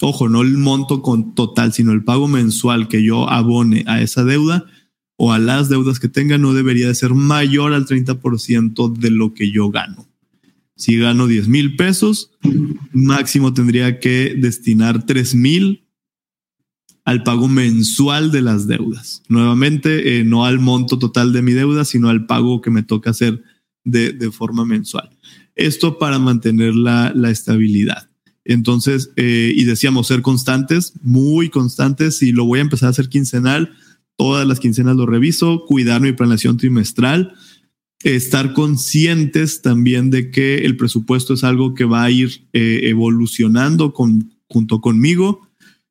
ojo, 0.01 0.29
no 0.29 0.43
el 0.43 0.57
monto 0.57 1.03
con 1.03 1.35
total, 1.35 1.73
sino 1.73 1.93
el 1.93 2.05
pago 2.05 2.29
mensual 2.29 2.87
que 2.87 3.03
yo 3.03 3.29
abone 3.29 3.83
a 3.89 4.01
esa 4.01 4.25
deuda, 4.25 4.67
o 5.17 5.33
a 5.33 5.39
las 5.39 5.69
deudas 5.69 5.99
que 5.99 6.09
tenga 6.09 6.39
no 6.39 6.55
debería 6.55 6.87
de 6.87 6.95
ser 6.95 7.15
mayor 7.15 7.75
al 7.75 7.87
30% 7.87 8.93
de 8.97 9.11
lo 9.11 9.35
que 9.35 9.51
yo 9.51 9.71
gano. 9.71 10.10
Si 10.81 10.97
gano 10.97 11.27
10 11.27 11.49
mil 11.49 11.77
pesos, 11.77 12.31
máximo 12.95 13.53
tendría 13.53 14.01
que 14.01 14.35
destinar 14.35 15.05
3 15.05 15.35
mil 15.35 15.87
al 17.05 17.23
pago 17.23 17.49
mensual 17.49 18.33
de 18.33 18.41
las 18.41 18.67
deudas. 18.67 19.23
Nuevamente, 19.29 20.17
eh, 20.17 20.25
no 20.25 20.47
al 20.47 20.59
monto 20.59 20.99
total 20.99 21.35
de 21.35 21.43
mi 21.43 21.53
deuda, 21.53 21.85
sino 21.85 22.09
al 22.09 22.25
pago 22.25 22.63
que 22.63 22.71
me 22.71 22.83
toca 22.83 23.11
hacer 23.11 23.43
de, 23.85 24.15
de 24.15 24.31
forma 24.31 24.65
mensual. 24.65 25.11
Esto 25.55 25.99
para 25.99 26.19
mantener 26.19 26.75
la, 26.75 27.13
la 27.15 27.29
estabilidad. 27.31 28.09
Entonces, 28.47 29.11
eh, 29.17 29.53
y 29.55 29.65
decíamos 29.65 30.07
ser 30.07 30.23
constantes, 30.23 30.95
muy 31.03 31.51
constantes, 31.51 32.23
y 32.23 32.33
lo 32.33 32.47
voy 32.47 32.61
a 32.61 32.63
empezar 32.63 32.87
a 32.87 32.91
hacer 32.91 33.11
quincenal 33.11 33.71
todas 34.21 34.47
las 34.47 34.61
quincenas 34.61 34.97
lo 34.97 35.07
reviso, 35.07 35.65
cuidar 35.67 36.03
mi 36.03 36.13
planeación 36.13 36.59
trimestral, 36.59 37.33
estar 38.03 38.55
conscientes 38.55 39.63
también 39.63 40.11
de 40.11 40.31
que 40.31 40.59
el 40.59 40.77
presupuesto 40.77 41.35
es 41.35 41.45
algo 41.45 41.75
que 41.75 41.85
va 41.85 42.05
a 42.05 42.11
ir 42.11 42.47
eh, 42.53 42.81
evolucionando 42.85 43.93
junto 43.93 44.81
conmigo. 44.81 45.49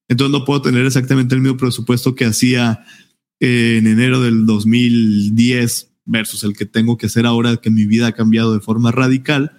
Entonces 0.07 0.31
no 0.31 0.45
puedo 0.45 0.61
tener 0.61 0.85
exactamente 0.85 1.35
el 1.35 1.41
mismo 1.41 1.57
presupuesto 1.57 2.15
que 2.15 2.25
hacía 2.25 2.83
eh, 3.39 3.77
en 3.77 3.87
enero 3.87 4.21
del 4.21 4.45
2010 4.45 5.91
versus 6.05 6.43
el 6.43 6.57
que 6.57 6.65
tengo 6.65 6.97
que 6.97 7.05
hacer 7.05 7.25
ahora 7.25 7.57
que 7.57 7.69
mi 7.69 7.85
vida 7.85 8.07
ha 8.07 8.11
cambiado 8.13 8.53
de 8.53 8.59
forma 8.59 8.91
radical. 8.91 9.51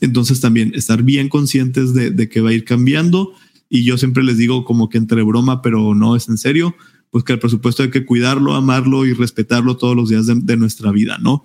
Entonces 0.00 0.40
también 0.40 0.72
estar 0.74 1.02
bien 1.02 1.28
conscientes 1.28 1.94
de, 1.94 2.28
que 2.28 2.40
va 2.40 2.50
a 2.50 2.52
ir 2.52 2.64
cambiando. 2.64 3.32
Y 3.68 3.84
yo 3.84 3.96
siempre 3.98 4.24
les 4.24 4.36
digo 4.36 4.64
como 4.64 4.88
que 4.88 4.98
entre 4.98 5.22
broma, 5.22 5.62
pero 5.62 5.94
no 5.94 6.16
es 6.16 6.28
en 6.28 6.38
serio, 6.38 6.74
pues 7.10 7.24
que 7.24 7.32
el 7.32 7.38
presupuesto 7.38 7.82
hay 7.82 7.90
que 7.90 8.04
cuidarlo, 8.04 8.54
amarlo 8.54 9.06
y 9.06 9.12
respetarlo 9.12 9.76
todos 9.76 9.94
los 9.94 10.08
días 10.08 10.26
de, 10.26 10.56
nuestra 10.56 10.90
vida, 10.90 11.18
¿no? 11.18 11.44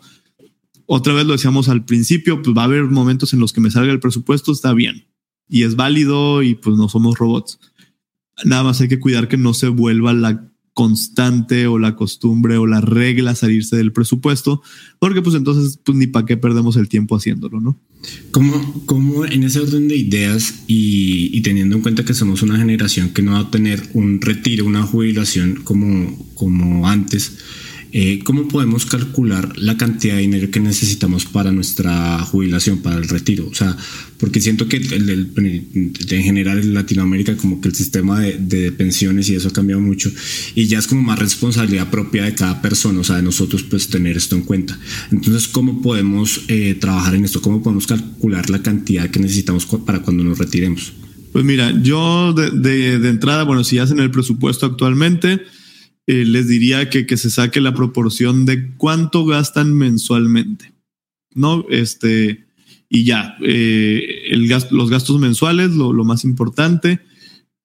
Otra 0.85 1.13
vez 1.13 1.25
lo 1.25 1.33
decíamos 1.33 1.69
al 1.69 1.85
principio, 1.85 2.41
pues 2.41 2.55
va 2.55 2.63
a 2.63 2.65
haber 2.65 2.83
momentos 2.83 3.33
en 3.33 3.39
los 3.39 3.53
que 3.53 3.61
me 3.61 3.71
salga 3.71 3.91
el 3.91 3.99
presupuesto, 3.99 4.51
está 4.51 4.73
bien. 4.73 5.07
Y 5.47 5.63
es 5.63 5.75
válido 5.75 6.43
y 6.43 6.55
pues 6.55 6.77
no 6.77 6.89
somos 6.89 7.17
robots. 7.17 7.59
Nada 8.45 8.63
más 8.63 8.81
hay 8.81 8.87
que 8.87 8.99
cuidar 8.99 9.27
que 9.27 9.37
no 9.37 9.53
se 9.53 9.67
vuelva 9.67 10.13
la 10.13 10.49
constante 10.73 11.67
o 11.67 11.77
la 11.77 11.95
costumbre 11.95 12.57
o 12.57 12.65
la 12.65 12.81
regla 12.81 13.35
salirse 13.35 13.75
del 13.75 13.93
presupuesto, 13.93 14.61
porque 14.99 15.21
pues 15.21 15.35
entonces 15.35 15.79
pues 15.83 15.97
ni 15.97 16.07
para 16.07 16.25
qué 16.25 16.35
perdemos 16.35 16.75
el 16.77 16.89
tiempo 16.89 17.15
haciéndolo, 17.15 17.61
¿no? 17.61 17.79
Como, 18.31 18.85
como 18.85 19.25
en 19.25 19.43
ese 19.43 19.59
orden 19.59 19.87
de 19.87 19.95
ideas 19.95 20.63
y, 20.67 21.29
y, 21.37 21.41
teniendo 21.41 21.75
en 21.75 21.81
cuenta 21.81 22.03
que 22.03 22.13
somos 22.13 22.41
una 22.41 22.57
generación 22.57 23.11
que 23.11 23.21
no 23.21 23.33
va 23.33 23.39
a 23.39 23.51
tener 23.51 23.81
un 23.93 24.19
retiro, 24.19 24.65
una 24.65 24.83
jubilación 24.83 25.61
como, 25.63 26.33
como 26.33 26.87
antes, 26.87 27.37
eh, 27.95 28.21
¿cómo 28.23 28.47
podemos 28.47 28.87
calcular 28.87 29.55
la 29.55 29.77
cantidad 29.77 30.15
de 30.15 30.21
dinero 30.21 30.49
que 30.49 30.59
necesitamos 30.59 31.25
para 31.25 31.51
nuestra 31.51 32.17
jubilación, 32.25 32.79
para 32.79 32.97
el 32.97 33.07
retiro? 33.07 33.47
O 33.47 33.53
sea, 33.53 33.77
porque 34.17 34.41
siento 34.41 34.67
que 34.67 34.77
en 34.77 36.23
general 36.23 36.57
en 36.57 36.73
Latinoamérica 36.73 37.37
como 37.37 37.61
que 37.61 37.67
el 37.67 37.75
sistema 37.75 38.19
de, 38.19 38.71
pensiones 38.71 39.29
y 39.29 39.35
eso 39.35 39.49
ha 39.49 39.53
cambiado 39.53 39.79
mucho 39.79 40.11
y 40.55 40.65
ya 40.65 40.79
es 40.79 40.87
como 40.87 41.03
más 41.03 41.19
responsabilidad 41.19 41.91
propia 41.91 42.23
de 42.23 42.33
cada 42.33 42.63
persona, 42.63 42.99
o 42.99 43.03
sea, 43.03 43.17
de 43.17 43.21
nosotros 43.21 43.61
pues 43.61 43.87
tener 43.87 44.17
esto 44.17 44.35
en 44.35 44.41
cuenta. 44.41 44.75
Entonces, 45.11 45.47
¿cómo 45.47 45.83
podemos 45.83 46.41
eh, 46.47 46.75
trabajar 46.79 47.13
en 47.13 47.25
esto? 47.25 47.43
¿Cómo 47.43 47.61
podemos 47.61 47.85
calcular 47.85 48.49
la 48.49 48.63
cantidad 48.63 49.07
que 49.11 49.19
necesitamos 49.19 49.67
para 49.85 50.01
cuando 50.01 50.23
nos 50.23 50.39
retiremos? 50.39 50.93
Pues 51.31 51.45
mira, 51.45 51.71
yo 51.83 52.33
de, 52.33 52.97
de 52.97 53.09
entrada, 53.09 53.43
bueno, 53.43 53.63
si 53.63 53.77
hacen 53.77 53.99
el 53.99 54.09
presupuesto 54.09 54.65
actualmente, 54.65 55.41
eh, 56.05 56.25
les 56.25 56.47
diría 56.49 56.89
que, 56.89 57.05
que 57.05 57.15
se 57.15 57.29
saque 57.29 57.61
la 57.61 57.73
proporción 57.73 58.45
de 58.45 58.73
cuánto 58.75 59.25
gastan 59.25 59.73
mensualmente, 59.73 60.73
¿no? 61.33 61.65
Este, 61.69 62.45
y 62.89 63.05
ya, 63.05 63.37
eh, 63.41 64.35
los 64.69 64.89
gastos 64.89 65.19
mensuales, 65.19 65.71
lo, 65.71 65.93
lo, 65.93 66.03
más 66.03 66.25
importante, 66.25 66.99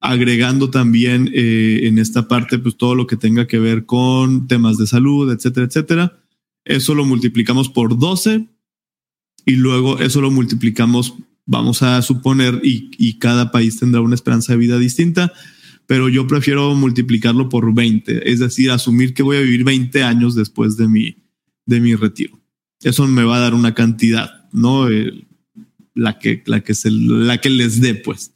agregando 0.01 0.71
también 0.71 1.31
eh, 1.35 1.81
en 1.83 1.99
esta 1.99 2.29
parte, 2.29 2.61
pues 2.61 2.77
todo 2.77 2.95
lo 2.95 3.09
que 3.09 3.17
tenga 3.17 3.49
que 3.49 3.59
ver 3.59 3.87
con 3.87 4.47
temas 4.47 4.79
de 4.79 4.87
salud, 4.87 5.33
etcétera, 5.33 5.67
etcétera. 5.67 6.21
Eso 6.65 6.95
lo 6.95 7.05
multiplicamos 7.05 7.69
por 7.69 7.99
12 7.99 8.47
y 9.47 9.53
luego 9.57 9.99
eso 9.99 10.21
lo 10.21 10.31
multiplicamos, 10.31 11.15
vamos 11.45 11.83
a 11.83 12.01
suponer, 12.03 12.61
y, 12.63 12.91
y 12.99 13.19
cada 13.19 13.51
país 13.51 13.81
tendrá 13.81 14.01
una 14.01 14.15
esperanza 14.15 14.53
de 14.53 14.59
vida 14.59 14.79
distinta 14.79 15.33
pero 15.89 16.11
yo 16.11 16.27
prefiero 16.27 16.75
multiplicarlo 16.75 17.49
por 17.49 17.75
20, 17.75 18.31
es 18.31 18.41
decir, 18.41 18.71
asumir 18.71 19.15
que 19.15 19.23
voy 19.23 19.39
a 19.39 19.41
vivir 19.41 19.65
20 19.65 20.03
años 20.03 20.35
después 20.35 20.77
de 20.77 20.87
mi, 20.87 21.17
de 21.65 21.81
mi 21.81 21.95
retiro. 21.95 22.39
Eso 22.83 23.07
me 23.07 23.25
va 23.25 23.39
a 23.39 23.41
dar 23.41 23.55
una 23.55 23.73
cantidad, 23.73 24.47
¿no? 24.53 24.87
la, 25.95 26.19
que, 26.19 26.43
la, 26.45 26.61
que 26.61 26.75
la 26.91 27.41
que 27.41 27.49
les 27.49 27.81
dé, 27.81 27.95
pues. 27.95 28.35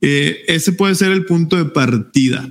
Eh, 0.00 0.42
ese 0.48 0.72
puede 0.72 0.96
ser 0.96 1.12
el 1.12 1.24
punto 1.24 1.54
de 1.54 1.66
partida. 1.66 2.50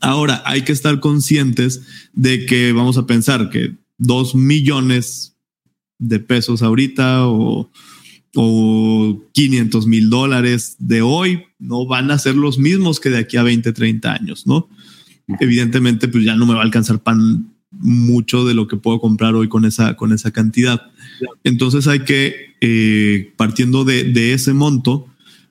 Ahora, 0.00 0.42
hay 0.46 0.62
que 0.62 0.72
estar 0.72 0.98
conscientes 1.00 1.82
de 2.14 2.46
que 2.46 2.72
vamos 2.72 2.96
a 2.96 3.06
pensar 3.06 3.50
que 3.50 3.76
dos 3.98 4.34
millones 4.34 5.36
de 5.98 6.18
pesos 6.18 6.62
ahorita 6.62 7.28
o 7.28 7.70
o 8.34 9.22
500 9.32 9.86
mil 9.86 10.10
dólares 10.10 10.76
de 10.78 11.02
hoy 11.02 11.44
no 11.58 11.86
van 11.86 12.10
a 12.10 12.18
ser 12.18 12.36
los 12.36 12.58
mismos 12.58 13.00
que 13.00 13.10
de 13.10 13.18
aquí 13.18 13.36
a 13.36 13.42
20, 13.42 13.72
30 13.72 14.12
años, 14.12 14.46
¿no? 14.46 14.68
Evidentemente, 15.40 16.08
pues 16.08 16.24
ya 16.24 16.36
no 16.36 16.46
me 16.46 16.54
va 16.54 16.60
a 16.60 16.64
alcanzar 16.64 17.02
pan 17.02 17.54
mucho 17.70 18.44
de 18.44 18.54
lo 18.54 18.68
que 18.68 18.76
puedo 18.76 19.00
comprar 19.00 19.34
hoy 19.34 19.48
con 19.48 19.64
esa, 19.64 19.96
con 19.96 20.12
esa 20.12 20.30
cantidad. 20.30 20.82
Entonces 21.42 21.86
hay 21.86 22.00
que, 22.00 22.54
eh, 22.60 23.32
partiendo 23.36 23.84
de, 23.84 24.04
de 24.04 24.34
ese 24.34 24.52
monto, 24.52 25.06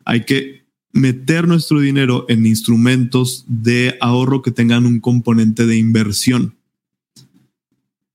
hay 0.05 0.25
que 0.25 0.63
meter 0.91 1.47
nuestro 1.47 1.79
dinero 1.79 2.25
en 2.29 2.45
instrumentos 2.45 3.45
de 3.47 3.97
ahorro 3.99 4.41
que 4.41 4.51
tengan 4.51 4.85
un 4.85 4.99
componente 4.99 5.65
de 5.65 5.77
inversión. 5.77 6.55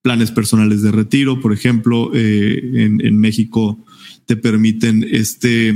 Planes 0.02 0.30
personales 0.30 0.82
de 0.82 0.92
retiro, 0.92 1.40
por 1.40 1.52
ejemplo, 1.52 2.12
eh, 2.14 2.84
en, 2.84 3.04
en 3.04 3.18
México 3.18 3.78
te 4.26 4.36
permiten 4.36 5.06
este 5.10 5.74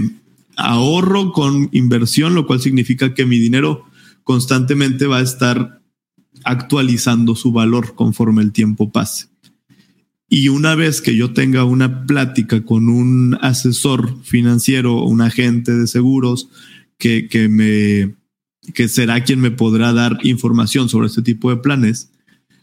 ahorro 0.56 1.32
con 1.32 1.68
inversión, 1.72 2.34
lo 2.34 2.46
cual 2.46 2.60
significa 2.60 3.14
que 3.14 3.26
mi 3.26 3.38
dinero 3.38 3.86
constantemente 4.24 5.06
va 5.06 5.18
a 5.18 5.22
estar 5.22 5.80
actualizando 6.44 7.34
su 7.34 7.52
valor 7.52 7.94
conforme 7.94 8.42
el 8.42 8.52
tiempo 8.52 8.90
pase. 8.90 9.28
Y 10.28 10.48
una 10.48 10.74
vez 10.74 11.02
que 11.02 11.14
yo 11.14 11.32
tenga 11.34 11.64
una 11.64 12.06
plática 12.06 12.64
con 12.64 12.88
un 12.88 13.38
asesor 13.42 14.22
financiero 14.24 14.96
o 14.96 15.08
un 15.08 15.20
agente 15.20 15.72
de 15.72 15.86
seguros 15.86 16.48
que, 16.96 17.28
que, 17.28 17.48
me, 17.48 18.14
que 18.72 18.88
será 18.88 19.24
quien 19.24 19.40
me 19.40 19.50
podrá 19.50 19.92
dar 19.92 20.18
información 20.22 20.88
sobre 20.88 21.08
este 21.08 21.20
tipo 21.20 21.50
de 21.50 21.58
planes, 21.58 22.10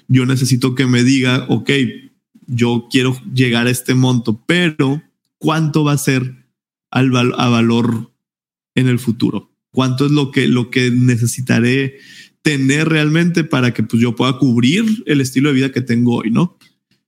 yo 0.07 0.25
necesito 0.25 0.73
que 0.73 0.87
me 0.87 1.03
diga, 1.03 1.45
ok, 1.49 1.69
yo 2.47 2.87
quiero 2.89 3.15
llegar 3.33 3.67
a 3.67 3.71
este 3.71 3.93
monto, 3.93 4.41
pero 4.47 5.03
cuánto 5.39 5.83
va 5.83 5.93
a 5.93 5.97
ser 5.97 6.45
al 6.91 7.15
a 7.15 7.49
valor 7.49 8.13
en 8.75 8.87
el 8.87 8.99
futuro. 8.99 9.51
Cuánto 9.71 10.05
es 10.05 10.11
lo 10.11 10.31
que, 10.31 10.47
lo 10.47 10.69
que 10.69 10.91
necesitaré 10.91 11.97
tener 12.41 12.87
realmente 12.89 13.43
para 13.43 13.73
que 13.73 13.83
pues, 13.83 14.01
yo 14.01 14.15
pueda 14.15 14.37
cubrir 14.37 15.03
el 15.05 15.21
estilo 15.21 15.49
de 15.49 15.55
vida 15.55 15.71
que 15.71 15.81
tengo 15.81 16.17
hoy, 16.17 16.31
¿no? 16.31 16.57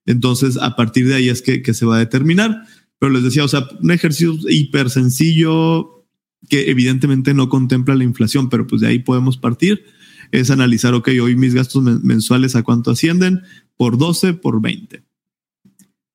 Entonces, 0.06 0.58
a 0.58 0.76
partir 0.76 1.08
de 1.08 1.16
ahí 1.16 1.30
es 1.30 1.42
que, 1.42 1.62
que 1.62 1.74
se 1.74 1.86
va 1.86 1.98
a 1.98 2.00
determinar. 2.00 2.64
Pero 3.00 3.12
les 3.12 3.24
decía, 3.24 3.44
o 3.44 3.48
sea, 3.48 3.68
un 3.80 3.92
ejercicio 3.92 4.38
hiper 4.48 4.90
sencillo 4.90 6.06
que 6.50 6.70
evidentemente 6.70 7.34
no 7.34 7.50
contempla 7.50 7.96
la 7.96 8.04
inflación, 8.04 8.50
pero 8.50 8.68
pues 8.68 8.82
de 8.82 8.88
ahí 8.88 9.00
podemos 9.00 9.38
partir, 9.38 9.86
es 10.32 10.50
analizar, 10.50 10.94
ok, 10.94 11.10
hoy 11.22 11.36
mis 11.36 11.54
gastos 11.54 11.84
mensuales 12.04 12.56
a 12.56 12.64
cuánto 12.64 12.92
ascienden, 12.92 13.42
por 13.78 13.98
12, 13.98 14.34
por 14.34 14.62
20 14.62 15.04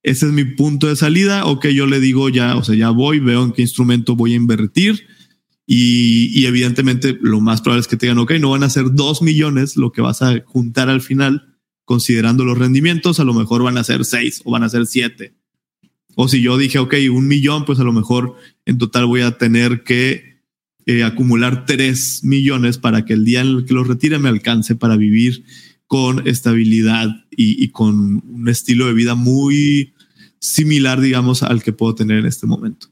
ese 0.07 0.27
es 0.27 0.33
mi 0.33 0.45
punto 0.45 0.87
de 0.87 0.95
salida, 0.95 1.47
o 1.47 1.59
que 1.59 1.75
yo 1.75 1.85
le 1.85 1.99
digo 1.99 2.29
ya, 2.29 2.55
o 2.55 2.63
sea, 2.63 2.77
ya 2.77 2.91
voy, 2.91 3.19
veo 3.19 3.43
en 3.43 3.51
qué 3.51 3.63
instrumento 3.63 4.15
voy 4.15 4.35
a 4.35 4.37
invertir 4.37 5.05
y, 5.67 6.47
evidentemente 6.47 7.19
lo 7.21 7.41
más 7.41 7.61
probable 7.61 7.81
es 7.81 7.89
que 7.89 7.97
te 7.97 8.07
digan, 8.07 8.19
ok, 8.19 8.35
no 8.39 8.51
van 8.51 8.63
a 8.63 8.71
ser 8.71 8.95
dos 8.95 9.21
millones 9.21 9.77
lo 9.77 9.91
que 9.91 10.03
vas 10.03 10.23
a 10.23 10.41
juntar 10.45 10.89
al 10.89 11.03
final, 11.03 11.57
considerando 11.85 12.45
los 12.45 12.57
rendimientos, 12.57 13.19
a 13.19 13.25
lo 13.25 13.35
mejor 13.35 13.65
van 13.65 13.79
a 13.79 13.83
ser 13.85 14.05
seis 14.05 14.43
o 14.45 14.53
van 14.53 14.63
a 14.63 14.69
ser 14.69 14.87
siete. 14.87 15.35
O 16.15 16.29
si 16.29 16.41
yo 16.41 16.57
dije, 16.57 16.79
ok, 16.79 16.95
un 17.11 17.27
millón, 17.27 17.65
pues 17.65 17.81
a 17.81 17.85
lo 17.85 17.93
mejor 17.93 18.37
en 18.65 18.79
total 18.79 19.07
voy 19.07 19.23
a 19.23 19.39
tener 19.39 19.83
que 19.83 20.37
eh, 20.87 21.03
acumular 21.03 21.67
tres 21.67 22.23
millones 22.23 22.79
para 22.79 23.05
que 23.05 23.15
el 23.15 23.25
día 23.25 23.41
en 23.41 23.49
el 23.49 23.65
que 23.65 23.75
los 23.75 23.89
retire 23.89 24.21
me 24.21 24.29
alcance 24.29 24.77
para 24.77 24.97
vivir 24.97 25.45
con 25.89 26.29
estabilidad 26.29 27.09
y, 27.31 27.69
con 27.69 28.23
un 28.27 28.49
estilo 28.49 28.87
de 28.87 28.93
vida 28.93 29.15
muy 29.15 29.95
similar, 30.41 31.01
digamos, 31.01 31.43
al 31.43 31.63
que 31.63 31.73
puedo 31.73 31.95
tener 31.95 32.19
en 32.19 32.27
este 32.27 32.47
momento. 32.47 32.89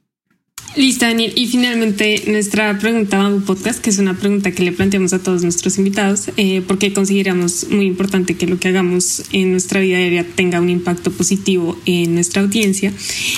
Listo, 0.76 1.04
Daniel. 1.04 1.33
Y 1.37 1.46
finalmente 1.46 2.24
nuestra 2.26 2.76
pregunta 2.80 3.18
Bamboo 3.18 3.44
Podcast, 3.44 3.80
que 3.80 3.90
es 3.90 3.98
una 3.98 4.18
pregunta 4.18 4.50
que 4.50 4.64
le 4.64 4.72
planteamos 4.72 5.12
a 5.12 5.22
todos 5.22 5.42
nuestros 5.42 5.78
invitados, 5.78 6.30
eh, 6.37 6.62
porque 6.66 6.92
consideramos 6.92 7.68
muy 7.70 7.87
importante 7.87 8.37
que 8.37 8.48
lo 8.48 8.59
que 8.59 8.68
hagamos 8.68 9.22
en 9.30 9.52
nuestra 9.52 9.80
vida 9.80 9.98
diaria 9.98 10.26
tenga 10.26 10.61
un 10.61 10.70
impacto 10.70 11.12
positivo 11.12 11.80
en 11.87 12.14
nuestra 12.14 12.42
audiencia. 12.42 12.92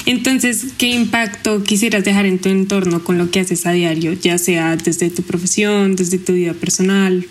Entonces, 0.07 0.69
¿qué 0.79 0.88
impacto 0.88 1.62
quisieras 1.62 2.05
dejar 2.05 2.25
en 2.25 2.38
tu 2.38 2.49
entorno 2.49 3.05
con 3.05 3.19
lo 3.19 3.31
que 3.31 3.40
haces 3.40 3.66
a 3.66 3.73
diario, 3.73 4.14
ya 4.14 4.38
sea 4.38 4.77
desde 4.77 5.11
tu 5.11 5.23
profesión, 5.23 5.95
desde 5.95 6.16
tu 6.16 6.33
vida 6.33 6.55
personal? 6.55 7.27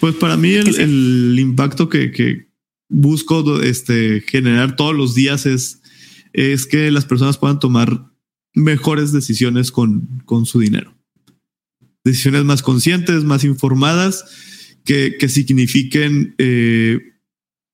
Pues 0.00 0.16
para 0.16 0.36
mí 0.36 0.52
el, 0.52 0.80
el 0.80 1.38
impacto 1.38 1.88
que, 1.88 2.10
que 2.10 2.48
busco 2.88 3.62
este, 3.62 4.20
generar 4.26 4.74
todos 4.74 4.96
los 4.96 5.14
días 5.14 5.46
es 5.46 5.80
es 6.34 6.66
que 6.66 6.90
las 6.90 7.06
personas 7.06 7.38
puedan 7.38 7.60
tomar 7.60 8.10
mejores 8.52 9.12
decisiones 9.12 9.72
con, 9.72 10.22
con 10.26 10.44
su 10.44 10.60
dinero. 10.60 10.94
Decisiones 12.04 12.44
más 12.44 12.62
conscientes, 12.62 13.24
más 13.24 13.44
informadas, 13.44 14.24
que, 14.84 15.16
que 15.18 15.28
signifiquen 15.28 16.34
eh, 16.36 17.14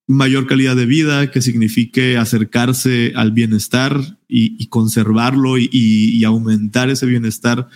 mayor 0.07 0.47
calidad 0.47 0.77
de 0.77 0.87
vida, 0.87 1.31
que 1.31 1.43
signifique 1.43 2.17
acercarse 2.17 3.13
al 3.17 3.33
bienestar 3.33 4.19
y, 4.29 4.67
conservarlo 4.69 5.59
y, 5.59 5.69
y, 5.73 6.23
aumentar 6.25 6.91
ese 6.91 7.07
bienestar 7.07 7.69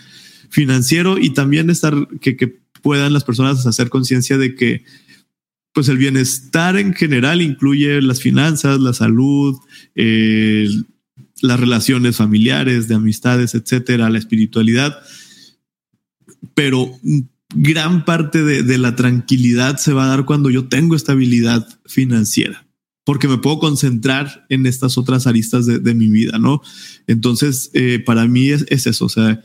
financiero 0.50 1.18
y 1.18 1.30
también 1.30 1.70
estar 1.70 2.08
que, 2.20 2.36
que 2.36 2.60
puedan 2.82 3.12
las 3.12 3.24
personas 3.24 3.66
hacer 3.66 3.88
conciencia 3.88 4.38
de 4.38 4.54
que 4.54 4.84
pues 5.74 5.88
el 5.88 5.98
bienestar 5.98 6.76
en 6.76 6.94
general 6.94 7.42
incluye 7.42 8.00
las 8.00 8.20
finanzas, 8.20 8.80
la 8.80 8.92
salud, 8.94 9.58
las 11.42 11.60
relaciones 11.60 12.16
familiares, 12.16 12.86
de 12.86 12.94
amistades, 12.94 13.54
etcétera, 13.54 14.08
la 14.08 14.18
espiritualidad. 14.18 14.96
Pero 16.54 16.90
gran 17.54 18.04
parte 18.04 18.44
de, 18.44 18.78
la 18.78 18.94
tranquilidad 18.94 19.76
se 19.76 19.92
va 19.92 20.04
a 20.04 20.08
dar 20.08 20.24
cuando 20.24 20.48
yo 20.48 20.68
tengo 20.68 20.94
estabilidad 20.94 21.66
financiera, 21.86 22.66
porque 23.04 23.26
me 23.26 23.38
puedo 23.38 23.58
concentrar 23.58 24.46
en 24.48 24.66
estas 24.66 24.96
otras 24.96 25.26
aristas 25.26 25.66
de, 25.66 25.94
mi 25.94 26.08
vida, 26.08 26.38
¿no? 26.38 26.62
Entonces, 27.08 27.70
eh, 27.74 27.98
para 27.98 28.26
mí 28.28 28.50
es, 28.50 28.64
eso, 28.68 29.06
o 29.06 29.08
sea, 29.08 29.42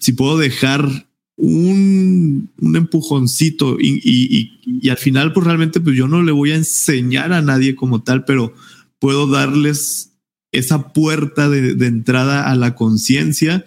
si 0.00 0.12
puedo 0.12 0.36
dejar 0.36 1.08
un, 1.36 2.50
empujoncito 2.74 3.76
y, 3.80 4.88
al 4.88 4.98
final, 4.98 5.32
pues 5.32 5.46
realmente, 5.46 5.80
pues 5.80 5.96
yo 5.96 6.08
no 6.08 6.22
le 6.22 6.32
voy 6.32 6.52
a 6.52 6.56
enseñar 6.56 7.32
a 7.32 7.42
nadie 7.42 7.74
como 7.74 8.02
tal, 8.02 8.24
pero 8.24 8.54
puedo 8.98 9.26
darles 9.26 10.12
esa 10.52 10.92
puerta 10.92 11.48
de 11.48 11.86
entrada 11.86 12.50
a 12.50 12.54
la 12.54 12.74
conciencia 12.74 13.64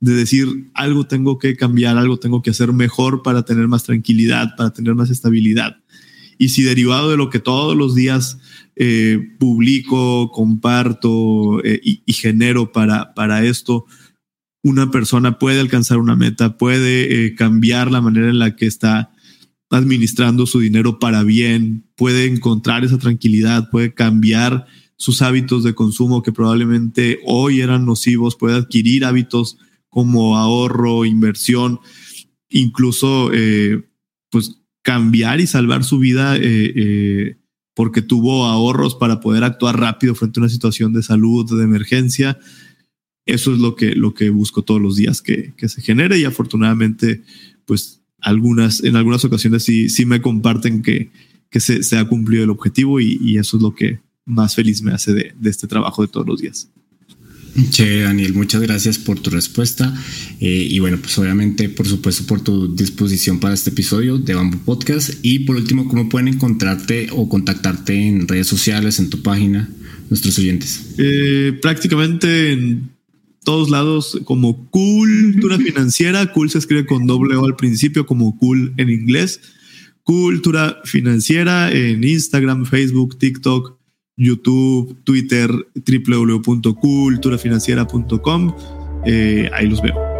de 0.00 0.14
decir 0.14 0.70
algo 0.74 1.06
tengo 1.06 1.38
que 1.38 1.56
cambiar, 1.56 1.96
algo 1.96 2.18
tengo 2.18 2.42
que 2.42 2.50
hacer 2.50 2.72
mejor 2.72 3.22
para 3.22 3.44
tener 3.44 3.68
más 3.68 3.84
tranquilidad, 3.84 4.54
para 4.56 4.70
tener 4.70 4.94
más 4.94 5.10
estabilidad. 5.10 5.78
Y 6.38 6.50
si 6.50 6.62
derivado 6.62 7.10
de 7.10 7.16
lo 7.16 7.30
que 7.30 7.38
todos 7.38 7.76
los 7.76 7.94
días 7.94 8.38
eh, 8.76 9.18
publico, 9.38 10.30
comparto 10.32 11.64
eh, 11.64 11.80
y, 11.82 12.12
genero 12.12 12.72
para, 12.72 13.14
para 13.14 13.44
esto, 13.44 13.86
una 14.66 14.90
persona 14.90 15.38
puede 15.38 15.60
alcanzar 15.60 15.98
una 15.98 16.16
meta, 16.16 16.58
puede 16.58 17.26
eh, 17.26 17.36
cambiar 17.36 17.92
la 17.92 18.00
manera 18.00 18.28
en 18.30 18.40
la 18.40 18.56
que 18.56 18.66
está 18.66 19.12
administrando 19.70 20.44
su 20.44 20.58
dinero 20.58 20.98
para 20.98 21.22
bien, 21.22 21.88
puede 21.94 22.26
encontrar 22.26 22.84
esa 22.84 22.98
tranquilidad, 22.98 23.70
puede 23.70 23.94
cambiar 23.94 24.66
sus 24.96 25.22
hábitos 25.22 25.62
de 25.62 25.76
consumo 25.76 26.20
que 26.20 26.32
probablemente 26.32 27.20
hoy 27.24 27.60
eran 27.60 27.86
nocivos, 27.86 28.34
puede 28.34 28.56
adquirir 28.56 29.04
hábitos 29.04 29.56
como 29.88 30.36
ahorro, 30.36 31.04
inversión, 31.04 31.78
incluso 32.48 33.30
eh, 33.32 33.88
pues 34.30 34.62
cambiar 34.82 35.40
y 35.40 35.46
salvar 35.46 35.84
su 35.84 36.00
vida 36.00 36.36
eh, 36.40 37.36
porque 37.72 38.02
tuvo 38.02 38.46
ahorros 38.46 38.96
para 38.96 39.20
poder 39.20 39.44
actuar 39.44 39.78
rápido 39.78 40.16
frente 40.16 40.40
a 40.40 40.42
una 40.42 40.50
situación 40.50 40.92
de 40.92 41.04
salud, 41.04 41.56
de 41.56 41.62
emergencia. 41.62 42.36
Eso 43.26 43.52
es 43.52 43.58
lo 43.58 43.74
que, 43.74 43.94
lo 43.94 44.14
que 44.14 44.30
busco 44.30 44.62
todos 44.62 44.80
los 44.80 44.96
días 44.96 45.20
que, 45.20 45.52
se 45.56 45.82
genere 45.82 46.18
y 46.18 46.24
afortunadamente, 46.24 47.22
pues 47.66 48.00
algunas, 48.20 48.82
en 48.82 48.96
algunas 48.96 49.24
ocasiones 49.24 49.64
sí, 49.64 49.88
sí 49.88 50.06
me 50.06 50.22
comparten 50.22 50.82
que, 50.82 51.10
que 51.50 51.60
se, 51.60 51.98
ha 51.98 52.04
cumplido 52.06 52.44
el 52.44 52.50
objetivo 52.50 53.00
y, 53.00 53.36
eso 53.36 53.56
es 53.56 53.62
lo 53.62 53.74
que 53.74 54.00
más 54.24 54.54
feliz 54.54 54.82
me 54.82 54.92
hace 54.92 55.12
de 55.12 55.50
este 55.50 55.66
trabajo 55.66 56.02
de 56.02 56.08
todos 56.08 56.26
los 56.26 56.40
días. 56.40 56.70
Che, 57.70 58.02
Daniel, 58.02 58.34
muchas 58.34 58.60
gracias 58.60 58.98
por 58.98 59.18
tu 59.18 59.30
respuesta 59.30 59.94
eh, 60.40 60.68
y 60.70 60.78
bueno, 60.78 60.98
pues 61.00 61.16
obviamente, 61.18 61.70
por 61.70 61.86
supuesto, 61.88 62.26
por 62.26 62.42
tu 62.42 62.74
disposición 62.74 63.40
para 63.40 63.54
este 63.54 63.70
episodio 63.70 64.18
de 64.18 64.34
Bamboo 64.34 64.60
Podcast. 64.60 65.14
Y 65.22 65.40
por 65.40 65.56
último, 65.56 65.88
¿cómo 65.88 66.08
pueden 66.08 66.28
encontrarte 66.28 67.08
o 67.12 67.28
contactarte 67.28 68.08
en 68.08 68.28
redes 68.28 68.46
sociales, 68.46 68.98
en 68.98 69.08
tu 69.08 69.22
página, 69.22 69.70
nuestros 70.10 70.38
oyentes? 70.38 70.94
Eh, 70.98 71.58
prácticamente 71.62 72.52
en 72.52 72.90
todos 73.46 73.70
lados 73.70 74.20
como 74.24 74.68
Cultura 74.70 75.56
Financiera. 75.56 76.30
Cool 76.32 76.50
se 76.50 76.58
escribe 76.58 76.84
con 76.84 77.06
doble 77.06 77.36
O 77.36 77.46
al 77.46 77.54
principio, 77.54 78.04
como 78.04 78.36
Cool 78.36 78.74
en 78.76 78.90
inglés. 78.90 79.40
Cultura 80.02 80.80
Financiera 80.84 81.70
en 81.72 82.02
Instagram, 82.04 82.66
Facebook, 82.66 83.16
TikTok, 83.18 83.78
YouTube, 84.16 84.96
Twitter, 85.04 85.50
www.culturafinanciera.com. 85.74 88.54
Eh, 89.06 89.48
ahí 89.54 89.68
los 89.68 89.80
veo. 89.80 90.15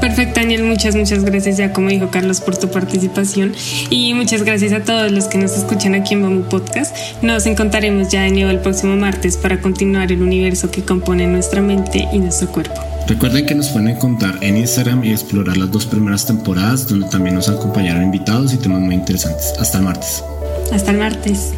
Perfecto, 0.00 0.40
Daniel. 0.40 0.64
Muchas, 0.64 0.96
muchas 0.96 1.24
gracias, 1.24 1.56
ya 1.58 1.72
como 1.72 1.90
dijo 1.90 2.10
Carlos, 2.10 2.40
por 2.40 2.56
tu 2.56 2.70
participación. 2.70 3.52
Y 3.90 4.14
muchas 4.14 4.42
gracias 4.42 4.72
a 4.72 4.80
todos 4.80 5.12
los 5.12 5.26
que 5.26 5.38
nos 5.38 5.56
escuchan 5.56 5.94
aquí 5.94 6.14
en 6.14 6.22
Bamboo 6.22 6.48
Podcast. 6.48 6.96
Nos 7.22 7.46
encontraremos 7.46 8.08
ya 8.08 8.22
de 8.22 8.30
nuevo 8.30 8.50
el 8.50 8.60
próximo 8.60 8.96
martes 8.96 9.36
para 9.36 9.60
continuar 9.60 10.10
el 10.10 10.22
universo 10.22 10.70
que 10.70 10.82
compone 10.82 11.26
nuestra 11.26 11.60
mente 11.60 12.08
y 12.12 12.18
nuestro 12.18 12.48
cuerpo. 12.48 12.80
Recuerden 13.06 13.44
que 13.44 13.54
nos 13.54 13.68
pueden 13.68 13.88
encontrar 13.88 14.38
en 14.40 14.56
Instagram 14.56 15.04
y 15.04 15.10
explorar 15.10 15.56
las 15.56 15.70
dos 15.70 15.84
primeras 15.84 16.26
temporadas, 16.26 16.88
donde 16.88 17.08
también 17.08 17.34
nos 17.34 17.48
acompañaron 17.48 18.04
invitados 18.04 18.54
y 18.54 18.56
temas 18.56 18.80
muy 18.80 18.94
interesantes. 18.94 19.52
Hasta 19.58 19.78
el 19.78 19.84
martes. 19.84 20.22
Hasta 20.72 20.92
el 20.92 20.98
martes. 20.98 21.52